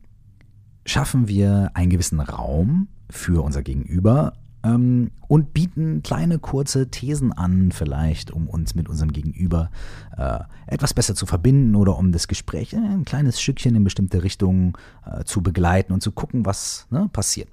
schaffen 0.87 1.27
wir 1.27 1.71
einen 1.75 1.91
gewissen 1.91 2.21
Raum 2.21 2.89
für 3.11 3.43
unser 3.43 3.63
Gegenüber 3.63 4.35
ähm, 4.65 5.11
und 5.29 5.55
bieten 5.55 6.03
kleine 6.03 6.39
kurze 6.39 6.91
Thesen 6.91 7.33
an, 7.33 7.73
vielleicht, 7.73 8.31
um 8.31 8.49
uns 8.49 8.75
mit 8.75 8.89
unserem 8.89 9.13
Gegenüber 9.13 9.71
äh, 10.17 10.41
etwas 10.67 10.95
besser 10.95 11.15
zu 11.15 11.27
verbinden 11.27 11.75
oder 11.75 11.97
um 11.97 12.13
das 12.13 12.29
Gespräch 12.29 12.75
ein 12.75 13.05
kleines 13.05 13.41
Stückchen 13.41 13.75
in 13.75 13.85
bestimmte 13.85 14.23
Richtungen 14.23 14.75
äh, 15.07 15.25
zu 15.25 15.43
begleiten 15.43 15.93
und 15.93 16.03
zu 16.03 16.13
gucken, 16.13 16.47
was 16.47 16.87
ne, 16.91 17.09
passiert. 17.13 17.49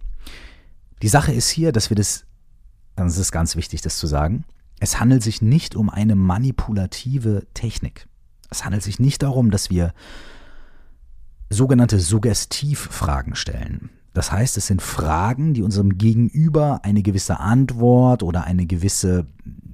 Die 1.02 1.08
Sache 1.08 1.32
ist 1.32 1.50
hier, 1.50 1.72
dass 1.72 1.90
wir 1.90 1.96
das, 1.96 2.26
das 2.96 3.18
ist 3.18 3.32
ganz 3.32 3.56
wichtig, 3.56 3.82
das 3.82 3.98
zu 3.98 4.08
sagen, 4.08 4.44
es 4.80 5.00
handelt 5.00 5.24
sich 5.24 5.42
nicht 5.42 5.76
um 5.76 5.90
eine 5.90 6.16
manipulative 6.16 7.46
Technik. 7.54 8.08
Es 8.50 8.66
handelt 8.66 8.84
sich 8.84 9.00
nicht 9.00 9.24
darum, 9.24 9.52
dass 9.52 9.70
wir 9.70 9.94
sogenannte 11.50 12.00
Suggestivfragen 12.00 13.36
stellen. 13.36 13.90
Das 14.14 14.32
heißt, 14.32 14.58
es 14.58 14.68
sind 14.68 14.82
Fragen, 14.82 15.54
die 15.54 15.64
unserem 15.64 15.98
Gegenüber 15.98 16.82
eine 16.84 17.04
gewisse 17.04 17.40
Antwort 17.40 18.24
oder 18.24 18.44
eine 18.44 18.66
gewisse 18.66 19.28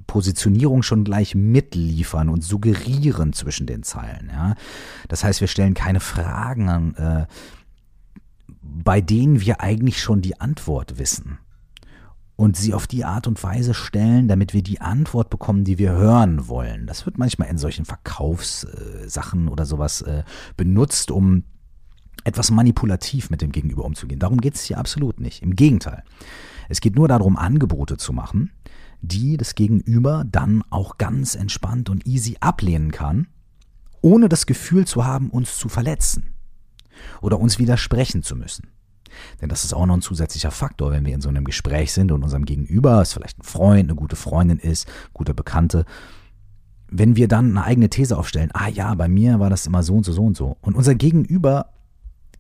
Positionierung 0.08 0.84
schon 0.84 1.04
gleich 1.04 1.36
mitliefern 1.36 2.30
und 2.30 2.44
suggerieren 2.44 3.34
zwischen 3.34 3.66
den 3.66 3.84
Zeilen. 3.84 4.30
Ja? 4.32 4.56
Das 5.08 5.24
heißt, 5.24 5.42
wir 5.42 5.48
stellen 5.48 5.74
keine 5.74 6.00
Fragen 6.00 6.96
äh, 6.96 7.26
bei 8.84 9.02
denen 9.02 9.42
wir 9.42 9.62
eigentlich 9.62 10.02
schon 10.02 10.22
die 10.22 10.40
Antwort 10.40 10.98
wissen 10.98 11.40
und 12.36 12.58
sie 12.58 12.74
auf 12.74 12.88
die 12.88 13.06
Art 13.06 13.28
und 13.28 13.42
Weise 13.42 13.74
stellen, 13.74 14.28
damit 14.28 14.54
wir 14.54 14.62
die 14.62 14.82
Antwort 14.82 15.30
bekommen, 15.30 15.64
die 15.64 15.78
wir 15.78 15.94
hören 15.94 16.48
wollen. 16.48 16.86
Das 16.86 17.06
wird 17.06 17.18
manchmal 17.18 17.50
in 17.50 17.58
solchen 17.58 17.86
Verkaufssachen 17.86 19.48
oder 19.48 19.66
sowas 19.66 20.02
äh, 20.02 20.24
benutzt, 20.58 21.12
um 21.12 21.44
etwas 22.26 22.52
manipulativ 22.52 23.30
mit 23.30 23.42
dem 23.42 23.52
Gegenüber 23.52 23.86
umzugehen. 23.86 24.20
Darum 24.20 24.42
geht 24.42 24.56
es 24.56 24.64
hier 24.64 24.78
absolut 24.78 25.20
nicht. 25.20 25.42
Im 25.42 25.56
Gegenteil. 25.56 26.04
Es 26.68 26.82
geht 26.82 26.96
nur 26.96 27.08
darum, 27.08 27.38
Angebote 27.38 27.98
zu 27.98 28.12
machen, 28.12 28.52
die 29.02 29.38
das 29.38 29.56
Gegenüber 29.56 30.26
dann 30.30 30.64
auch 30.72 30.98
ganz 30.98 31.36
entspannt 31.36 31.90
und 31.90 32.06
easy 32.08 32.38
ablehnen 32.40 32.92
kann, 32.92 33.28
ohne 34.02 34.28
das 34.28 34.46
Gefühl 34.46 34.86
zu 34.86 35.06
haben, 35.06 35.30
uns 35.30 35.58
zu 35.58 35.70
verletzen 35.70 36.34
oder 37.22 37.40
uns 37.40 37.60
widersprechen 37.60 38.24
zu 38.24 38.36
müssen. 38.36 38.70
Denn 39.40 39.48
das 39.48 39.64
ist 39.64 39.74
auch 39.74 39.86
noch 39.86 39.96
ein 39.96 40.02
zusätzlicher 40.02 40.52
Faktor, 40.52 40.92
wenn 40.92 41.06
wir 41.06 41.14
in 41.14 41.22
so 41.22 41.30
einem 41.30 41.46
Gespräch 41.46 41.94
sind 41.94 42.12
und 42.12 42.24
unserem 42.24 42.46
Gegenüber, 42.46 43.02
es 43.02 43.14
vielleicht 43.14 43.40
ein 43.40 43.44
Freund, 43.44 43.84
eine 43.84 43.96
gute 43.96 44.16
Freundin 44.16 44.58
ist, 44.58 44.88
gute 45.14 45.34
Bekannte, 45.34 45.86
wenn 46.90 47.16
wir 47.16 47.28
dann 47.28 47.52
eine 47.52 47.64
eigene 47.64 47.90
These 47.90 48.18
aufstellen, 48.18 48.50
ah 48.54 48.68
ja, 48.68 48.94
bei 48.96 49.08
mir 49.08 49.40
war 49.40 49.50
das 49.50 49.68
immer 49.68 49.84
so 49.84 49.96
und 49.96 50.06
so, 50.06 50.12
so 50.12 50.24
und 50.24 50.36
so, 50.36 50.58
und 50.62 50.76
unser 50.76 50.96
Gegenüber 50.96 51.70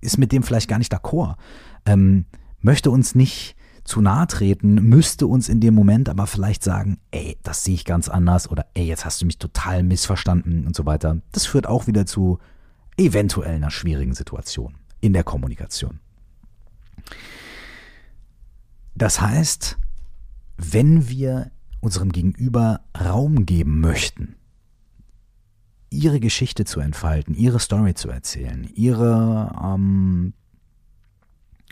ist 0.06 0.18
mit 0.18 0.32
dem 0.32 0.44
vielleicht 0.44 0.70
gar 0.70 0.78
nicht 0.78 0.94
d'accord, 0.94 1.36
ähm, 1.86 2.26
möchte 2.62 2.92
uns 2.92 3.16
nicht 3.16 3.56
zu 3.84 4.02
nahe 4.02 4.26
treten, 4.26 4.76
müsste 4.76 5.28
uns 5.28 5.48
in 5.48 5.60
dem 5.62 5.76
Moment 5.76 6.10
aber 6.10 6.26
vielleicht 6.26 6.64
sagen, 6.64 6.98
ey, 7.12 7.38
das 7.44 7.64
sehe 7.64 7.76
ich 7.76 7.86
ganz 7.86 8.10
anders 8.10 8.50
oder 8.50 8.66
ey, 8.74 8.86
jetzt 8.86 9.06
hast 9.06 9.22
du 9.22 9.26
mich 9.26 9.38
total 9.38 9.84
missverstanden 9.84 10.66
und 10.66 10.76
so 10.76 10.86
weiter. 10.86 11.22
Das 11.32 11.46
führt 11.46 11.68
auch 11.68 11.86
wieder 11.86 12.06
zu 12.08 12.40
eventuell 12.98 13.56
einer 13.56 13.70
schwierigen 13.70 14.16
Situation 14.16 14.76
in 15.02 15.14
der 15.14 15.24
Kommunikation. 15.24 16.00
Das 18.96 19.22
heißt, 19.22 19.78
wenn 20.58 21.10
wir 21.10 21.52
unserem 21.80 22.12
Gegenüber 22.12 22.82
Raum 23.00 23.46
geben 23.46 23.82
möchten, 23.82 24.36
ihre 25.96 26.20
Geschichte 26.20 26.66
zu 26.66 26.80
entfalten, 26.80 27.34
ihre 27.34 27.60
Story 27.60 27.94
zu 27.94 28.10
erzählen, 28.10 28.70
ihre 28.74 29.52
ähm, 29.64 30.34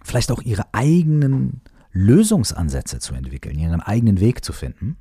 vielleicht 0.03 0.31
auch 0.31 0.41
ihre 0.41 0.73
eigenen 0.73 1.61
Lösungsansätze 1.91 2.99
zu 2.99 3.13
entwickeln, 3.13 3.57
ihren 3.57 3.81
eigenen 3.81 4.19
Weg 4.19 4.43
zu 4.43 4.53
finden, 4.53 4.97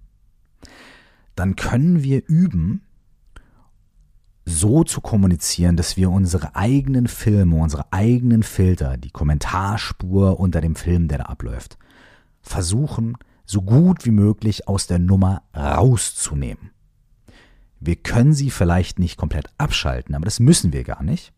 dann 1.35 1.57
können 1.57 2.03
wir 2.03 2.23
üben, 2.27 2.83
so 4.45 4.83
zu 4.85 5.01
kommunizieren, 5.01 5.77
dass 5.77 5.97
wir 5.97 6.11
unsere 6.11 6.57
eigenen 6.57 7.07
Filme, 7.07 7.57
unsere 7.57 7.93
eigenen 7.93 8.43
Filter, 8.43 8.97
die 8.97 9.11
Kommentarspur 9.11 10.41
unter 10.41 10.61
dem 10.61 10.75
Film, 10.75 11.09
der 11.09 11.19
da 11.19 11.25
abläuft, 11.25 11.79
versuchen, 12.41 13.17
so 13.45 13.63
gut 13.63 14.05
wie 14.05 14.11
möglich 14.11 14.67
aus 14.67 14.87
der 14.87 14.99
Nummer 14.99 15.43
rauszunehmen. 15.57 16.71
Wir 17.85 17.97
können 17.97 18.33
sie 18.33 18.51
vielleicht 18.51 18.99
nicht 18.99 19.17
komplett 19.17 19.49
abschalten, 19.59 20.15
aber 20.15 20.25
das 20.25 20.41
müssen 20.41 20.73
wir 20.73 20.85
gar 20.85 21.03
nicht 21.03 21.33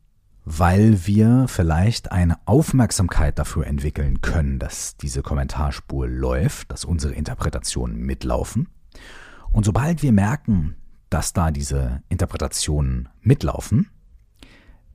weil 0.45 1.07
wir 1.07 1.47
vielleicht 1.49 2.13
eine 2.13 2.37
Aufmerksamkeit 2.47 3.39
dafür 3.39 3.67
entwickeln 3.67 4.21
können, 4.21 4.59
dass 4.59 4.97
diese 4.97 5.23
Kommentarspur 5.23 6.07
läuft, 6.07 6.71
dass 6.71 6.85
unsere 6.85 7.15
Interpretationen 7.15 7.97
mitlaufen. 7.97 8.69
Und 9.53 9.65
sobald 9.65 10.03
wir 10.03 10.13
merken, 10.13 10.77
dass 11.09 11.33
da 11.33 11.51
diese 11.51 12.03
Interpretationen 12.09 13.09
mitlaufen, 13.23 13.89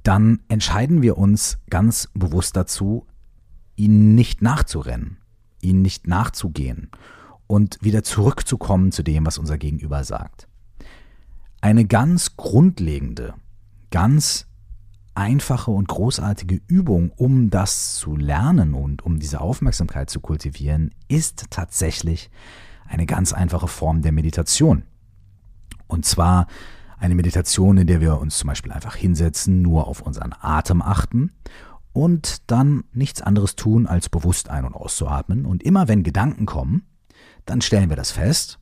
dann 0.03 0.39
entscheiden 0.49 1.01
wir 1.01 1.17
uns 1.17 1.57
ganz 1.69 2.09
bewusst 2.13 2.55
dazu, 2.55 3.07
ihnen 3.75 4.13
nicht 4.15 4.41
nachzurennen, 4.41 5.17
ihnen 5.61 5.81
nicht 5.81 6.07
nachzugehen 6.07 6.91
und 7.47 7.79
wieder 7.81 8.03
zurückzukommen 8.03 8.91
zu 8.91 9.01
dem, 9.01 9.25
was 9.25 9.37
unser 9.37 9.57
Gegenüber 9.57 10.03
sagt. 10.03 10.48
Eine 11.61 11.83
ganz 11.85 12.37
grundlegende, 12.37 13.33
ganz 13.91 14.47
einfache 15.13 15.71
und 15.71 15.89
großartige 15.89 16.61
Übung, 16.67 17.11
um 17.11 17.49
das 17.49 17.95
zu 17.95 18.15
lernen 18.15 18.73
und 18.73 19.05
um 19.05 19.19
diese 19.19 19.41
Aufmerksamkeit 19.41 20.09
zu 20.09 20.21
kultivieren, 20.21 20.95
ist 21.09 21.47
tatsächlich 21.49 22.31
eine 22.87 23.05
ganz 23.05 23.33
einfache 23.33 23.67
Form 23.67 24.01
der 24.01 24.13
Meditation. 24.13 24.83
Und 25.87 26.05
zwar 26.05 26.47
eine 26.97 27.15
Meditation, 27.15 27.77
in 27.77 27.87
der 27.87 27.99
wir 27.99 28.21
uns 28.21 28.37
zum 28.37 28.47
Beispiel 28.47 28.71
einfach 28.71 28.95
hinsetzen, 28.95 29.61
nur 29.61 29.87
auf 29.87 30.01
unseren 30.01 30.33
Atem 30.39 30.81
achten 30.81 31.33
und 31.91 32.49
dann 32.49 32.85
nichts 32.93 33.21
anderes 33.21 33.57
tun, 33.57 33.85
als 33.85 34.07
bewusst 34.07 34.49
ein- 34.49 34.65
und 34.65 34.75
auszuatmen. 34.75 35.45
Und 35.45 35.63
immer 35.63 35.89
wenn 35.89 36.03
Gedanken 36.03 36.45
kommen, 36.45 36.87
dann 37.45 37.59
stellen 37.59 37.89
wir 37.89 37.97
das 37.97 38.11
fest 38.11 38.59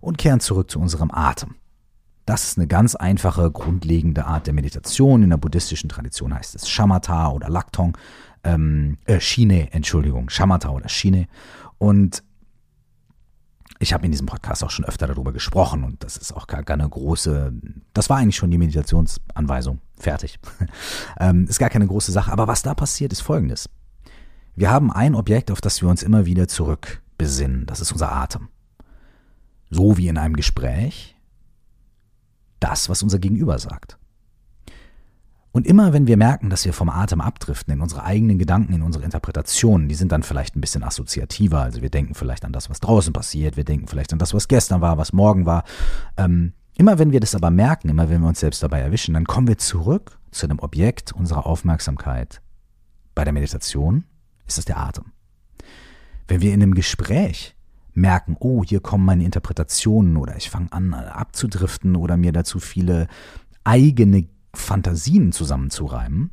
und 0.00 0.16
kehren 0.16 0.40
zurück 0.40 0.70
zu 0.70 0.80
unserem 0.80 1.10
Atem. 1.10 1.56
Das 2.28 2.44
ist 2.44 2.58
eine 2.58 2.66
ganz 2.66 2.94
einfache, 2.94 3.50
grundlegende 3.50 4.26
Art 4.26 4.46
der 4.46 4.52
Meditation. 4.52 5.22
In 5.22 5.30
der 5.30 5.38
buddhistischen 5.38 5.88
Tradition 5.88 6.34
heißt 6.34 6.54
es 6.56 6.68
Shamatha 6.68 7.30
oder 7.30 7.48
Laktong, 7.48 7.96
ähm, 8.44 8.98
äh, 9.06 9.18
Shine, 9.18 9.72
Entschuldigung, 9.72 10.28
Shamatha 10.28 10.68
oder 10.68 10.90
Shine. 10.90 11.26
Und 11.78 12.22
ich 13.78 13.94
habe 13.94 14.04
in 14.04 14.10
diesem 14.10 14.26
Podcast 14.26 14.62
auch 14.62 14.68
schon 14.68 14.84
öfter 14.84 15.06
darüber 15.06 15.32
gesprochen 15.32 15.84
und 15.84 16.04
das 16.04 16.18
ist 16.18 16.32
auch 16.34 16.46
gar 16.46 16.64
keine 16.64 16.86
große, 16.86 17.50
das 17.94 18.10
war 18.10 18.18
eigentlich 18.18 18.36
schon 18.36 18.50
die 18.50 18.58
Meditationsanweisung, 18.58 19.80
fertig. 19.96 20.38
ähm, 21.20 21.46
ist 21.46 21.58
gar 21.58 21.70
keine 21.70 21.86
große 21.86 22.12
Sache, 22.12 22.30
aber 22.30 22.46
was 22.46 22.60
da 22.60 22.74
passiert, 22.74 23.10
ist 23.10 23.22
folgendes. 23.22 23.70
Wir 24.54 24.70
haben 24.70 24.92
ein 24.92 25.14
Objekt, 25.14 25.50
auf 25.50 25.62
das 25.62 25.80
wir 25.80 25.88
uns 25.88 26.02
immer 26.02 26.26
wieder 26.26 26.46
zurück 26.46 27.00
besinnen, 27.16 27.64
das 27.64 27.80
ist 27.80 27.92
unser 27.92 28.12
Atem. 28.12 28.48
So 29.70 29.96
wie 29.96 30.08
in 30.08 30.18
einem 30.18 30.36
Gespräch 30.36 31.14
das, 32.60 32.88
was 32.88 33.02
unser 33.02 33.18
Gegenüber 33.18 33.58
sagt. 33.58 33.98
Und 35.50 35.66
immer 35.66 35.92
wenn 35.92 36.06
wir 36.06 36.16
merken, 36.16 36.50
dass 36.50 36.64
wir 36.64 36.72
vom 36.72 36.88
Atem 36.88 37.20
abdriften 37.20 37.72
in 37.72 37.80
unsere 37.80 38.04
eigenen 38.04 38.38
Gedanken, 38.38 38.74
in 38.74 38.82
unsere 38.82 39.04
Interpretationen, 39.04 39.88
die 39.88 39.94
sind 39.94 40.12
dann 40.12 40.22
vielleicht 40.22 40.54
ein 40.54 40.60
bisschen 40.60 40.84
assoziativer. 40.84 41.62
Also 41.62 41.82
wir 41.82 41.90
denken 41.90 42.14
vielleicht 42.14 42.44
an 42.44 42.52
das, 42.52 42.68
was 42.70 42.80
draußen 42.80 43.12
passiert, 43.12 43.56
wir 43.56 43.64
denken 43.64 43.88
vielleicht 43.88 44.12
an 44.12 44.18
das, 44.18 44.34
was 44.34 44.46
gestern 44.46 44.80
war, 44.80 44.98
was 44.98 45.12
morgen 45.12 45.46
war. 45.46 45.64
Ähm, 46.16 46.52
immer 46.76 46.98
wenn 46.98 47.12
wir 47.12 47.20
das 47.20 47.34
aber 47.34 47.50
merken, 47.50 47.88
immer 47.88 48.10
wenn 48.10 48.20
wir 48.20 48.28
uns 48.28 48.40
selbst 48.40 48.62
dabei 48.62 48.80
erwischen, 48.80 49.14
dann 49.14 49.24
kommen 49.24 49.48
wir 49.48 49.58
zurück 49.58 50.18
zu 50.30 50.46
einem 50.46 50.58
Objekt 50.58 51.12
unserer 51.12 51.46
Aufmerksamkeit. 51.46 52.40
Bei 53.14 53.24
der 53.24 53.32
Meditation 53.32 54.04
ist 54.46 54.58
das 54.58 54.64
der 54.64 54.78
Atem. 54.78 55.06
Wenn 56.28 56.40
wir 56.40 56.52
in 56.52 56.62
einem 56.62 56.74
Gespräch 56.74 57.56
merken, 57.98 58.36
oh, 58.40 58.64
hier 58.64 58.80
kommen 58.80 59.04
meine 59.04 59.24
Interpretationen 59.24 60.16
oder 60.16 60.36
ich 60.36 60.50
fange 60.50 60.72
an 60.72 60.94
abzudriften 60.94 61.96
oder 61.96 62.16
mir 62.16 62.32
dazu 62.32 62.60
viele 62.60 63.08
eigene 63.64 64.28
Fantasien 64.54 65.32
zusammenzureimen. 65.32 66.30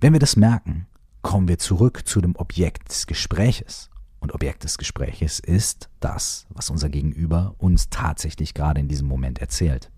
Wenn 0.00 0.12
wir 0.12 0.20
das 0.20 0.36
merken, 0.36 0.86
kommen 1.22 1.48
wir 1.48 1.58
zurück 1.58 2.06
zu 2.06 2.20
dem 2.20 2.36
Objekt 2.36 2.90
des 2.90 3.06
Gespräches. 3.06 3.90
Und 4.20 4.32
Objekt 4.32 4.64
des 4.64 4.78
Gespräches 4.78 5.38
ist 5.38 5.90
das, 6.00 6.46
was 6.48 6.70
unser 6.70 6.88
Gegenüber 6.88 7.54
uns 7.58 7.90
tatsächlich 7.90 8.54
gerade 8.54 8.80
in 8.80 8.88
diesem 8.88 9.06
Moment 9.06 9.38
erzählt. 9.38 9.90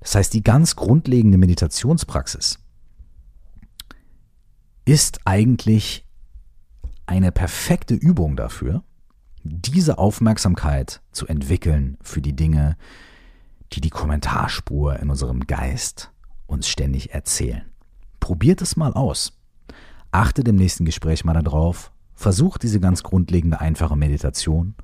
Das 0.00 0.14
heißt, 0.14 0.32
die 0.32 0.42
ganz 0.42 0.74
grundlegende 0.76 1.36
Meditationspraxis 1.36 2.58
ist 4.86 5.20
eigentlich 5.26 6.06
eine 7.06 7.32
perfekte 7.32 7.94
Übung 7.94 8.36
dafür, 8.36 8.82
diese 9.44 9.98
Aufmerksamkeit 9.98 11.02
zu 11.12 11.26
entwickeln 11.26 11.98
für 12.02 12.22
die 12.22 12.34
Dinge, 12.34 12.76
die 13.72 13.80
die 13.80 13.90
Kommentarspur 13.90 14.98
in 14.98 15.10
unserem 15.10 15.46
Geist 15.46 16.10
uns 16.46 16.68
ständig 16.68 17.12
erzählen. 17.12 17.62
Probiert 18.20 18.62
es 18.62 18.76
mal 18.76 18.92
aus. 18.94 19.38
Achtet 20.10 20.48
im 20.48 20.56
nächsten 20.56 20.84
Gespräch 20.84 21.24
mal 21.24 21.34
darauf, 21.34 21.92
versucht 22.14 22.62
diese 22.62 22.80
ganz 22.80 23.02
grundlegende 23.02 23.60
einfache 23.60 23.96
Meditation 23.96 24.74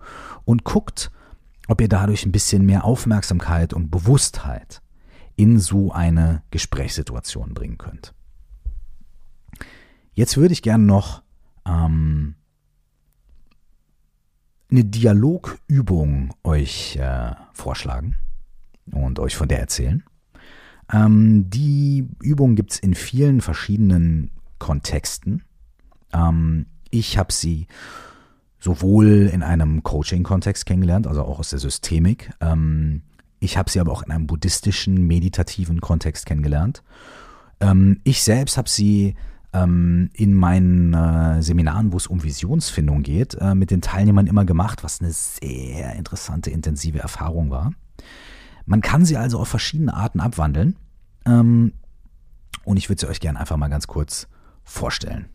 und 0.44 0.64
guckt, 0.64 1.10
ob 1.68 1.80
ihr 1.80 1.88
dadurch 1.88 2.26
ein 2.26 2.32
bisschen 2.32 2.66
mehr 2.66 2.84
Aufmerksamkeit 2.84 3.72
und 3.72 3.90
Bewusstheit 3.90 4.82
in 5.36 5.58
so 5.58 5.92
eine 5.92 6.42
Gesprächssituation 6.50 7.54
bringen 7.54 7.78
könnt. 7.78 8.12
Jetzt 10.12 10.36
würde 10.36 10.52
ich 10.52 10.62
gerne 10.62 10.84
noch 10.84 11.22
ähm, 11.64 12.34
eine 14.70 14.84
Dialogübung 14.84 16.34
euch 16.44 16.96
äh, 16.96 17.32
vorschlagen 17.52 18.16
und 18.92 19.18
euch 19.18 19.36
von 19.36 19.48
der 19.48 19.60
erzählen. 19.60 20.04
Ähm, 20.92 21.48
die 21.50 22.08
Übung 22.22 22.54
gibt 22.54 22.72
es 22.72 22.78
in 22.78 22.94
vielen 22.94 23.40
verschiedenen 23.40 24.30
Kontexten. 24.58 25.42
Ähm, 26.12 26.66
ich 26.90 27.18
habe 27.18 27.32
sie 27.32 27.66
sowohl 28.58 29.30
in 29.32 29.42
einem 29.42 29.82
Coaching-Kontext 29.82 30.66
kennengelernt, 30.66 31.06
also 31.06 31.22
auch 31.22 31.38
aus 31.38 31.50
der 31.50 31.58
Systemik. 31.58 32.30
Ähm, 32.40 33.02
ich 33.38 33.56
habe 33.56 33.70
sie 33.70 33.80
aber 33.80 33.92
auch 33.92 34.02
in 34.02 34.10
einem 34.10 34.26
buddhistischen, 34.26 35.06
meditativen 35.06 35.80
Kontext 35.80 36.26
kennengelernt. 36.26 36.82
Ähm, 37.60 38.00
ich 38.04 38.22
selbst 38.22 38.56
habe 38.58 38.68
sie 38.68 39.14
in 39.52 40.34
meinen 40.34 40.94
äh, 40.94 41.42
Seminaren, 41.42 41.92
wo 41.92 41.96
es 41.96 42.06
um 42.06 42.22
Visionsfindung 42.22 43.02
geht, 43.02 43.34
äh, 43.34 43.56
mit 43.56 43.72
den 43.72 43.80
Teilnehmern 43.80 44.28
immer 44.28 44.44
gemacht, 44.44 44.84
was 44.84 45.00
eine 45.00 45.10
sehr 45.10 45.96
interessante, 45.96 46.50
intensive 46.50 47.00
Erfahrung 47.00 47.50
war. 47.50 47.72
Man 48.64 48.80
kann 48.80 49.04
sie 49.04 49.16
also 49.16 49.40
auf 49.40 49.48
verschiedene 49.48 49.92
Arten 49.92 50.20
abwandeln. 50.20 50.76
Ähm, 51.26 51.72
und 52.64 52.76
ich 52.76 52.88
würde 52.88 53.00
sie 53.00 53.08
euch 53.08 53.18
gerne 53.18 53.40
einfach 53.40 53.56
mal 53.56 53.68
ganz 53.68 53.88
kurz 53.88 54.28
vorstellen. 54.62 55.26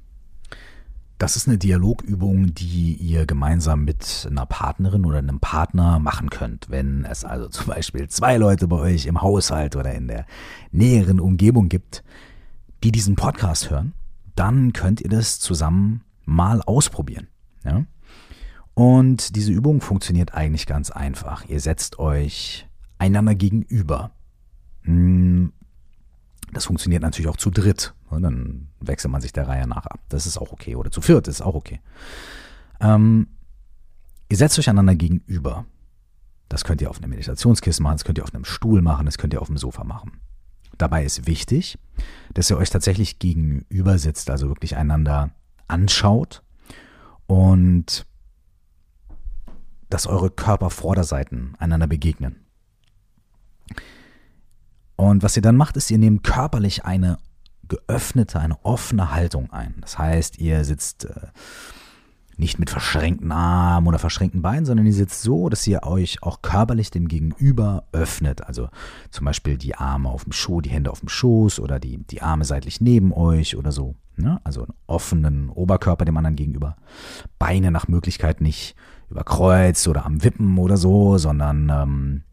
Das 1.17 1.35
ist 1.35 1.47
eine 1.47 1.57
Dialogübung, 1.57 2.53
die 2.53 2.93
ihr 2.93 3.25
gemeinsam 3.25 3.83
mit 3.83 4.27
einer 4.29 4.45
Partnerin 4.45 5.05
oder 5.05 5.17
einem 5.17 5.41
Partner 5.41 5.99
machen 5.99 6.29
könnt. 6.29 6.69
Wenn 6.69 7.03
es 7.03 7.25
also 7.25 7.49
zum 7.49 7.67
Beispiel 7.67 8.07
zwei 8.07 8.37
Leute 8.37 8.67
bei 8.67 8.77
euch 8.77 9.07
im 9.07 9.21
Haushalt 9.21 9.75
oder 9.75 9.93
in 9.93 10.07
der 10.07 10.25
näheren 10.71 11.19
Umgebung 11.19 11.67
gibt, 11.67 12.03
die 12.83 12.93
diesen 12.93 13.15
Podcast 13.15 13.69
hören 13.69 13.93
dann 14.35 14.73
könnt 14.73 15.01
ihr 15.01 15.09
das 15.09 15.39
zusammen 15.39 16.03
mal 16.25 16.61
ausprobieren. 16.61 17.27
Ja? 17.63 17.85
Und 18.73 19.35
diese 19.35 19.51
Übung 19.51 19.81
funktioniert 19.81 20.33
eigentlich 20.33 20.65
ganz 20.65 20.91
einfach. 20.91 21.45
Ihr 21.45 21.59
setzt 21.59 21.97
euch 21.99 22.67
einander 22.97 23.35
gegenüber. 23.35 24.11
Hm, 24.81 25.53
das 26.51 26.65
funktioniert 26.65 27.01
natürlich 27.01 27.29
auch 27.29 27.37
zu 27.37 27.49
dritt. 27.49 27.93
Dann 28.11 28.69
wechselt 28.79 29.11
man 29.11 29.21
sich 29.21 29.33
der 29.33 29.47
Reihe 29.47 29.67
nach 29.67 29.85
ab. 29.85 29.99
Das 30.09 30.25
ist 30.25 30.37
auch 30.37 30.51
okay. 30.51 30.75
Oder 30.75 30.91
zu 30.91 31.01
viert 31.01 31.27
ist 31.27 31.41
auch 31.41 31.55
okay. 31.55 31.81
Ähm, 32.79 33.27
ihr 34.29 34.37
setzt 34.37 34.57
euch 34.59 34.69
einander 34.69 34.95
gegenüber. 34.95 35.65
Das 36.47 36.63
könnt 36.63 36.81
ihr 36.81 36.89
auf 36.89 36.97
einem 36.97 37.09
Meditationskissen 37.09 37.83
machen, 37.83 37.95
das 37.95 38.05
könnt 38.05 38.19
ihr 38.19 38.23
auf 38.23 38.33
einem 38.33 38.45
Stuhl 38.45 38.81
machen, 38.81 39.05
das 39.05 39.17
könnt 39.17 39.33
ihr 39.33 39.41
auf 39.41 39.47
dem 39.47 39.57
Sofa 39.57 39.83
machen. 39.83 40.21
Dabei 40.77 41.05
ist 41.05 41.27
wichtig, 41.27 41.77
dass 42.33 42.49
ihr 42.49 42.57
euch 42.57 42.69
tatsächlich 42.69 43.19
gegenüber 43.19 43.97
sitzt, 43.97 44.29
also 44.29 44.49
wirklich 44.49 44.75
einander 44.75 45.31
anschaut 45.67 46.43
und 47.27 48.05
dass 49.89 50.07
eure 50.07 50.29
Körpervorderseiten 50.29 51.55
einander 51.59 51.87
begegnen. 51.87 52.45
Und 54.95 55.23
was 55.23 55.35
ihr 55.35 55.41
dann 55.41 55.57
macht, 55.57 55.77
ist, 55.77 55.91
ihr 55.91 55.97
nehmt 55.97 56.23
körperlich 56.23 56.85
eine 56.85 57.17
geöffnete, 57.67 58.39
eine 58.39 58.63
offene 58.63 59.11
Haltung 59.11 59.51
ein. 59.51 59.75
Das 59.81 59.97
heißt, 59.97 60.37
ihr 60.37 60.63
sitzt 60.63 61.05
äh, 61.05 61.27
nicht 62.37 62.59
mit 62.59 62.69
verschränkten 62.69 63.31
Armen 63.31 63.87
oder 63.87 63.99
verschränkten 63.99 64.41
Beinen, 64.41 64.65
sondern 64.65 64.85
ihr 64.85 64.93
sitzt 64.93 65.21
so, 65.21 65.49
dass 65.49 65.65
ihr 65.67 65.83
euch 65.83 66.21
auch 66.23 66.41
körperlich 66.41 66.91
dem 66.91 67.07
Gegenüber 67.07 67.85
öffnet. 67.91 68.45
Also 68.45 68.69
zum 69.09 69.25
Beispiel 69.25 69.57
die 69.57 69.75
Arme 69.75 70.09
auf 70.09 70.23
dem 70.23 70.33
Schoß, 70.33 70.63
die 70.63 70.69
Hände 70.69 70.91
auf 70.91 70.99
dem 70.99 71.09
Schoß 71.09 71.59
oder 71.59 71.79
die, 71.79 71.97
die 71.97 72.21
Arme 72.21 72.45
seitlich 72.45 72.81
neben 72.81 73.13
euch 73.13 73.55
oder 73.55 73.71
so. 73.71 73.95
Ne? 74.17 74.39
Also 74.43 74.63
einen 74.63 74.73
offenen 74.87 75.49
Oberkörper 75.49 76.05
dem 76.05 76.17
anderen 76.17 76.35
gegenüber. 76.35 76.75
Beine 77.39 77.71
nach 77.71 77.87
Möglichkeit 77.87 78.41
nicht 78.41 78.75
überkreuzt 79.09 79.87
oder 79.87 80.05
am 80.05 80.23
Wippen 80.23 80.57
oder 80.57 80.77
so, 80.77 81.17
sondern 81.17 81.69
ähm, 81.69 82.23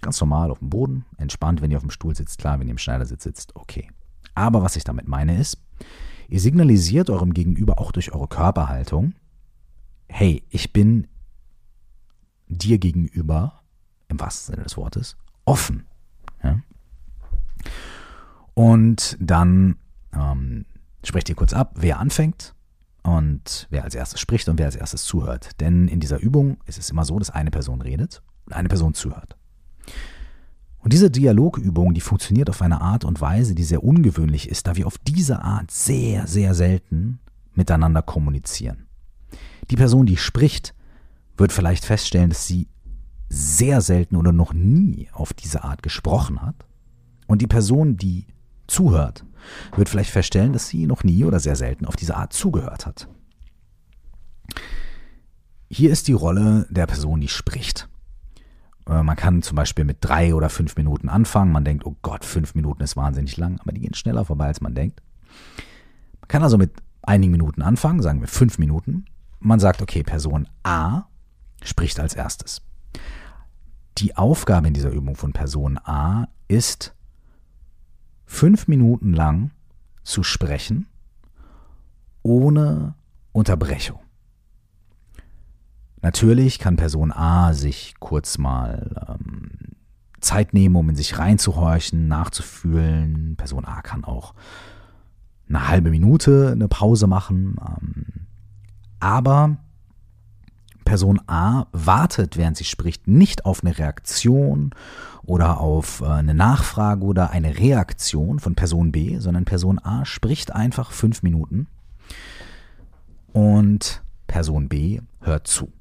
ganz 0.00 0.20
normal 0.20 0.50
auf 0.50 0.58
dem 0.58 0.70
Boden, 0.70 1.04
entspannt, 1.18 1.62
wenn 1.62 1.70
ihr 1.70 1.76
auf 1.76 1.82
dem 1.82 1.90
Stuhl 1.90 2.14
sitzt, 2.14 2.38
klar, 2.38 2.58
wenn 2.58 2.66
ihr 2.66 2.72
im 2.72 2.78
Schneidersitz 2.78 3.24
sitzt, 3.24 3.54
okay. 3.56 3.88
Aber 4.34 4.62
was 4.62 4.76
ich 4.76 4.84
damit 4.84 5.08
meine 5.08 5.38
ist, 5.38 5.58
ihr 6.28 6.40
signalisiert 6.40 7.10
eurem 7.10 7.34
Gegenüber 7.34 7.78
auch 7.78 7.92
durch 7.92 8.12
eure 8.12 8.28
Körperhaltung, 8.28 9.14
hey, 10.10 10.42
ich 10.50 10.72
bin 10.72 11.08
dir 12.48 12.78
gegenüber, 12.78 13.60
im 14.08 14.20
wahrsten 14.20 14.54
Sinne 14.54 14.64
des 14.64 14.76
Wortes, 14.76 15.16
offen. 15.44 15.86
Ja? 16.42 16.60
Und 18.54 19.16
dann 19.20 19.76
ähm, 20.12 20.66
sprecht 21.04 21.28
ihr 21.28 21.34
kurz 21.34 21.52
ab, 21.52 21.72
wer 21.76 21.98
anfängt 21.98 22.54
und 23.02 23.66
wer 23.70 23.84
als 23.84 23.94
erstes 23.94 24.20
spricht 24.20 24.48
und 24.48 24.58
wer 24.58 24.66
als 24.66 24.76
erstes 24.76 25.04
zuhört. 25.04 25.60
Denn 25.60 25.88
in 25.88 26.00
dieser 26.00 26.18
Übung 26.18 26.58
ist 26.66 26.78
es 26.78 26.90
immer 26.90 27.04
so, 27.04 27.18
dass 27.18 27.30
eine 27.30 27.50
Person 27.50 27.80
redet 27.80 28.22
und 28.46 28.52
eine 28.52 28.68
Person 28.68 28.94
zuhört. 28.94 29.36
Und 30.82 30.92
diese 30.92 31.10
Dialogübung, 31.10 31.94
die 31.94 32.00
funktioniert 32.00 32.48
auf 32.48 32.62
eine 32.62 32.80
Art 32.80 33.04
und 33.04 33.20
Weise, 33.20 33.54
die 33.54 33.64
sehr 33.64 33.84
ungewöhnlich 33.84 34.48
ist, 34.48 34.66
da 34.66 34.76
wir 34.76 34.86
auf 34.86 34.98
diese 34.98 35.42
Art 35.42 35.70
sehr, 35.70 36.26
sehr 36.26 36.54
selten 36.54 37.20
miteinander 37.54 38.02
kommunizieren. 38.02 38.86
Die 39.70 39.76
Person, 39.76 40.06
die 40.06 40.16
spricht, 40.16 40.74
wird 41.36 41.52
vielleicht 41.52 41.84
feststellen, 41.84 42.30
dass 42.30 42.46
sie 42.46 42.68
sehr 43.28 43.80
selten 43.80 44.16
oder 44.16 44.32
noch 44.32 44.52
nie 44.52 45.08
auf 45.12 45.32
diese 45.32 45.62
Art 45.62 45.82
gesprochen 45.82 46.42
hat. 46.42 46.66
Und 47.28 47.40
die 47.40 47.46
Person, 47.46 47.96
die 47.96 48.26
zuhört, 48.66 49.24
wird 49.76 49.88
vielleicht 49.88 50.10
feststellen, 50.10 50.52
dass 50.52 50.68
sie 50.68 50.86
noch 50.86 51.04
nie 51.04 51.24
oder 51.24 51.38
sehr 51.38 51.56
selten 51.56 51.86
auf 51.86 51.96
diese 51.96 52.16
Art 52.16 52.32
zugehört 52.32 52.86
hat. 52.86 53.08
Hier 55.68 55.90
ist 55.92 56.08
die 56.08 56.12
Rolle 56.12 56.66
der 56.70 56.86
Person, 56.86 57.20
die 57.20 57.28
spricht. 57.28 57.88
Äh, 58.88 59.04
man 59.04 59.16
kann 59.16 59.42
zum 59.42 59.54
Beispiel 59.54 59.84
mit 59.84 59.98
drei 60.00 60.34
oder 60.34 60.50
fünf 60.50 60.76
Minuten 60.76 61.08
anfangen. 61.08 61.52
Man 61.52 61.64
denkt, 61.64 61.86
oh 61.86 61.96
Gott, 62.02 62.24
fünf 62.24 62.56
Minuten 62.56 62.82
ist 62.82 62.96
wahnsinnig 62.96 63.36
lang, 63.36 63.60
aber 63.60 63.70
die 63.70 63.80
gehen 63.80 63.94
schneller 63.94 64.24
vorbei, 64.24 64.46
als 64.46 64.60
man 64.60 64.74
denkt. 64.74 65.00
Man 66.20 66.28
kann 66.28 66.42
also 66.42 66.58
mit 66.58 66.72
einigen 67.02 67.30
Minuten 67.30 67.62
anfangen, 67.62 68.02
sagen 68.02 68.20
wir 68.20 68.28
fünf 68.28 68.58
Minuten. 68.58 69.04
Man 69.40 69.58
sagt, 69.58 69.82
okay, 69.82 70.02
Person 70.02 70.48
A 70.62 71.04
spricht 71.62 71.98
als 71.98 72.14
erstes. 72.14 72.62
Die 73.98 74.16
Aufgabe 74.16 74.68
in 74.68 74.74
dieser 74.74 74.90
Übung 74.90 75.16
von 75.16 75.32
Person 75.32 75.78
A 75.78 76.28
ist, 76.48 76.94
fünf 78.26 78.68
Minuten 78.68 79.12
lang 79.12 79.50
zu 80.04 80.22
sprechen, 80.22 80.86
ohne 82.22 82.94
Unterbrechung. 83.32 84.00
Natürlich 86.02 86.58
kann 86.58 86.76
Person 86.76 87.12
A 87.12 87.52
sich 87.52 87.94
kurz 87.98 88.38
mal 88.38 89.06
ähm, 89.08 89.50
Zeit 90.20 90.54
nehmen, 90.54 90.76
um 90.76 90.88
in 90.88 90.96
sich 90.96 91.18
reinzuhorchen, 91.18 92.08
nachzufühlen. 92.08 93.36
Person 93.36 93.64
A 93.64 93.82
kann 93.82 94.04
auch 94.04 94.34
eine 95.48 95.68
halbe 95.68 95.90
Minute 95.90 96.50
eine 96.52 96.68
Pause 96.68 97.06
machen. 97.06 97.56
Ähm, 97.60 98.06
aber 99.00 99.56
Person 100.84 101.20
A 101.26 101.66
wartet, 101.72 102.36
während 102.36 102.56
sie 102.56 102.64
spricht, 102.64 103.06
nicht 103.06 103.44
auf 103.44 103.62
eine 103.62 103.78
Reaktion 103.78 104.74
oder 105.22 105.60
auf 105.60 106.00
äh, 106.00 106.06
eine 106.06 106.34
Nachfrage 106.34 107.04
oder 107.04 107.30
eine 107.30 107.58
Reaktion 107.58 108.40
von 108.40 108.54
Person 108.54 108.90
B, 108.92 109.18
sondern 109.18 109.44
Person 109.44 109.78
A 109.78 110.04
spricht 110.04 110.52
einfach 110.52 110.90
fünf 110.90 111.22
Minuten 111.22 111.66
und 113.32 114.02
Person 114.26 114.68
B 114.68 115.00
hört 115.20 115.46
zu. 115.46 115.72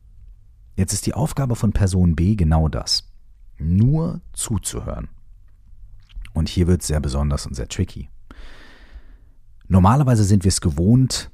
Jetzt 0.76 0.94
ist 0.94 1.06
die 1.06 1.14
Aufgabe 1.14 1.56
von 1.56 1.74
Person 1.74 2.16
B 2.16 2.36
genau 2.36 2.68
das. 2.68 3.10
Nur 3.58 4.22
zuzuhören. 4.34 5.10
Und 6.34 6.48
hier 6.48 6.68
wird 6.68 6.82
es 6.82 6.88
sehr 6.88 7.00
besonders 7.00 7.46
und 7.46 7.56
sehr 7.56 7.68
tricky. 7.68 8.10
Normalerweise 9.68 10.24
sind 10.24 10.44
wir 10.44 10.50
es 10.50 10.62
gewohnt, 10.62 11.32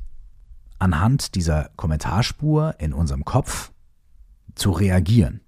anhand 0.80 1.36
dieser 1.36 1.70
Kommentarspur 1.76 2.76
in 2.80 2.94
unserem 2.94 3.26
Kopf 3.26 3.72
zu 4.56 4.72
reagieren. 4.72 5.42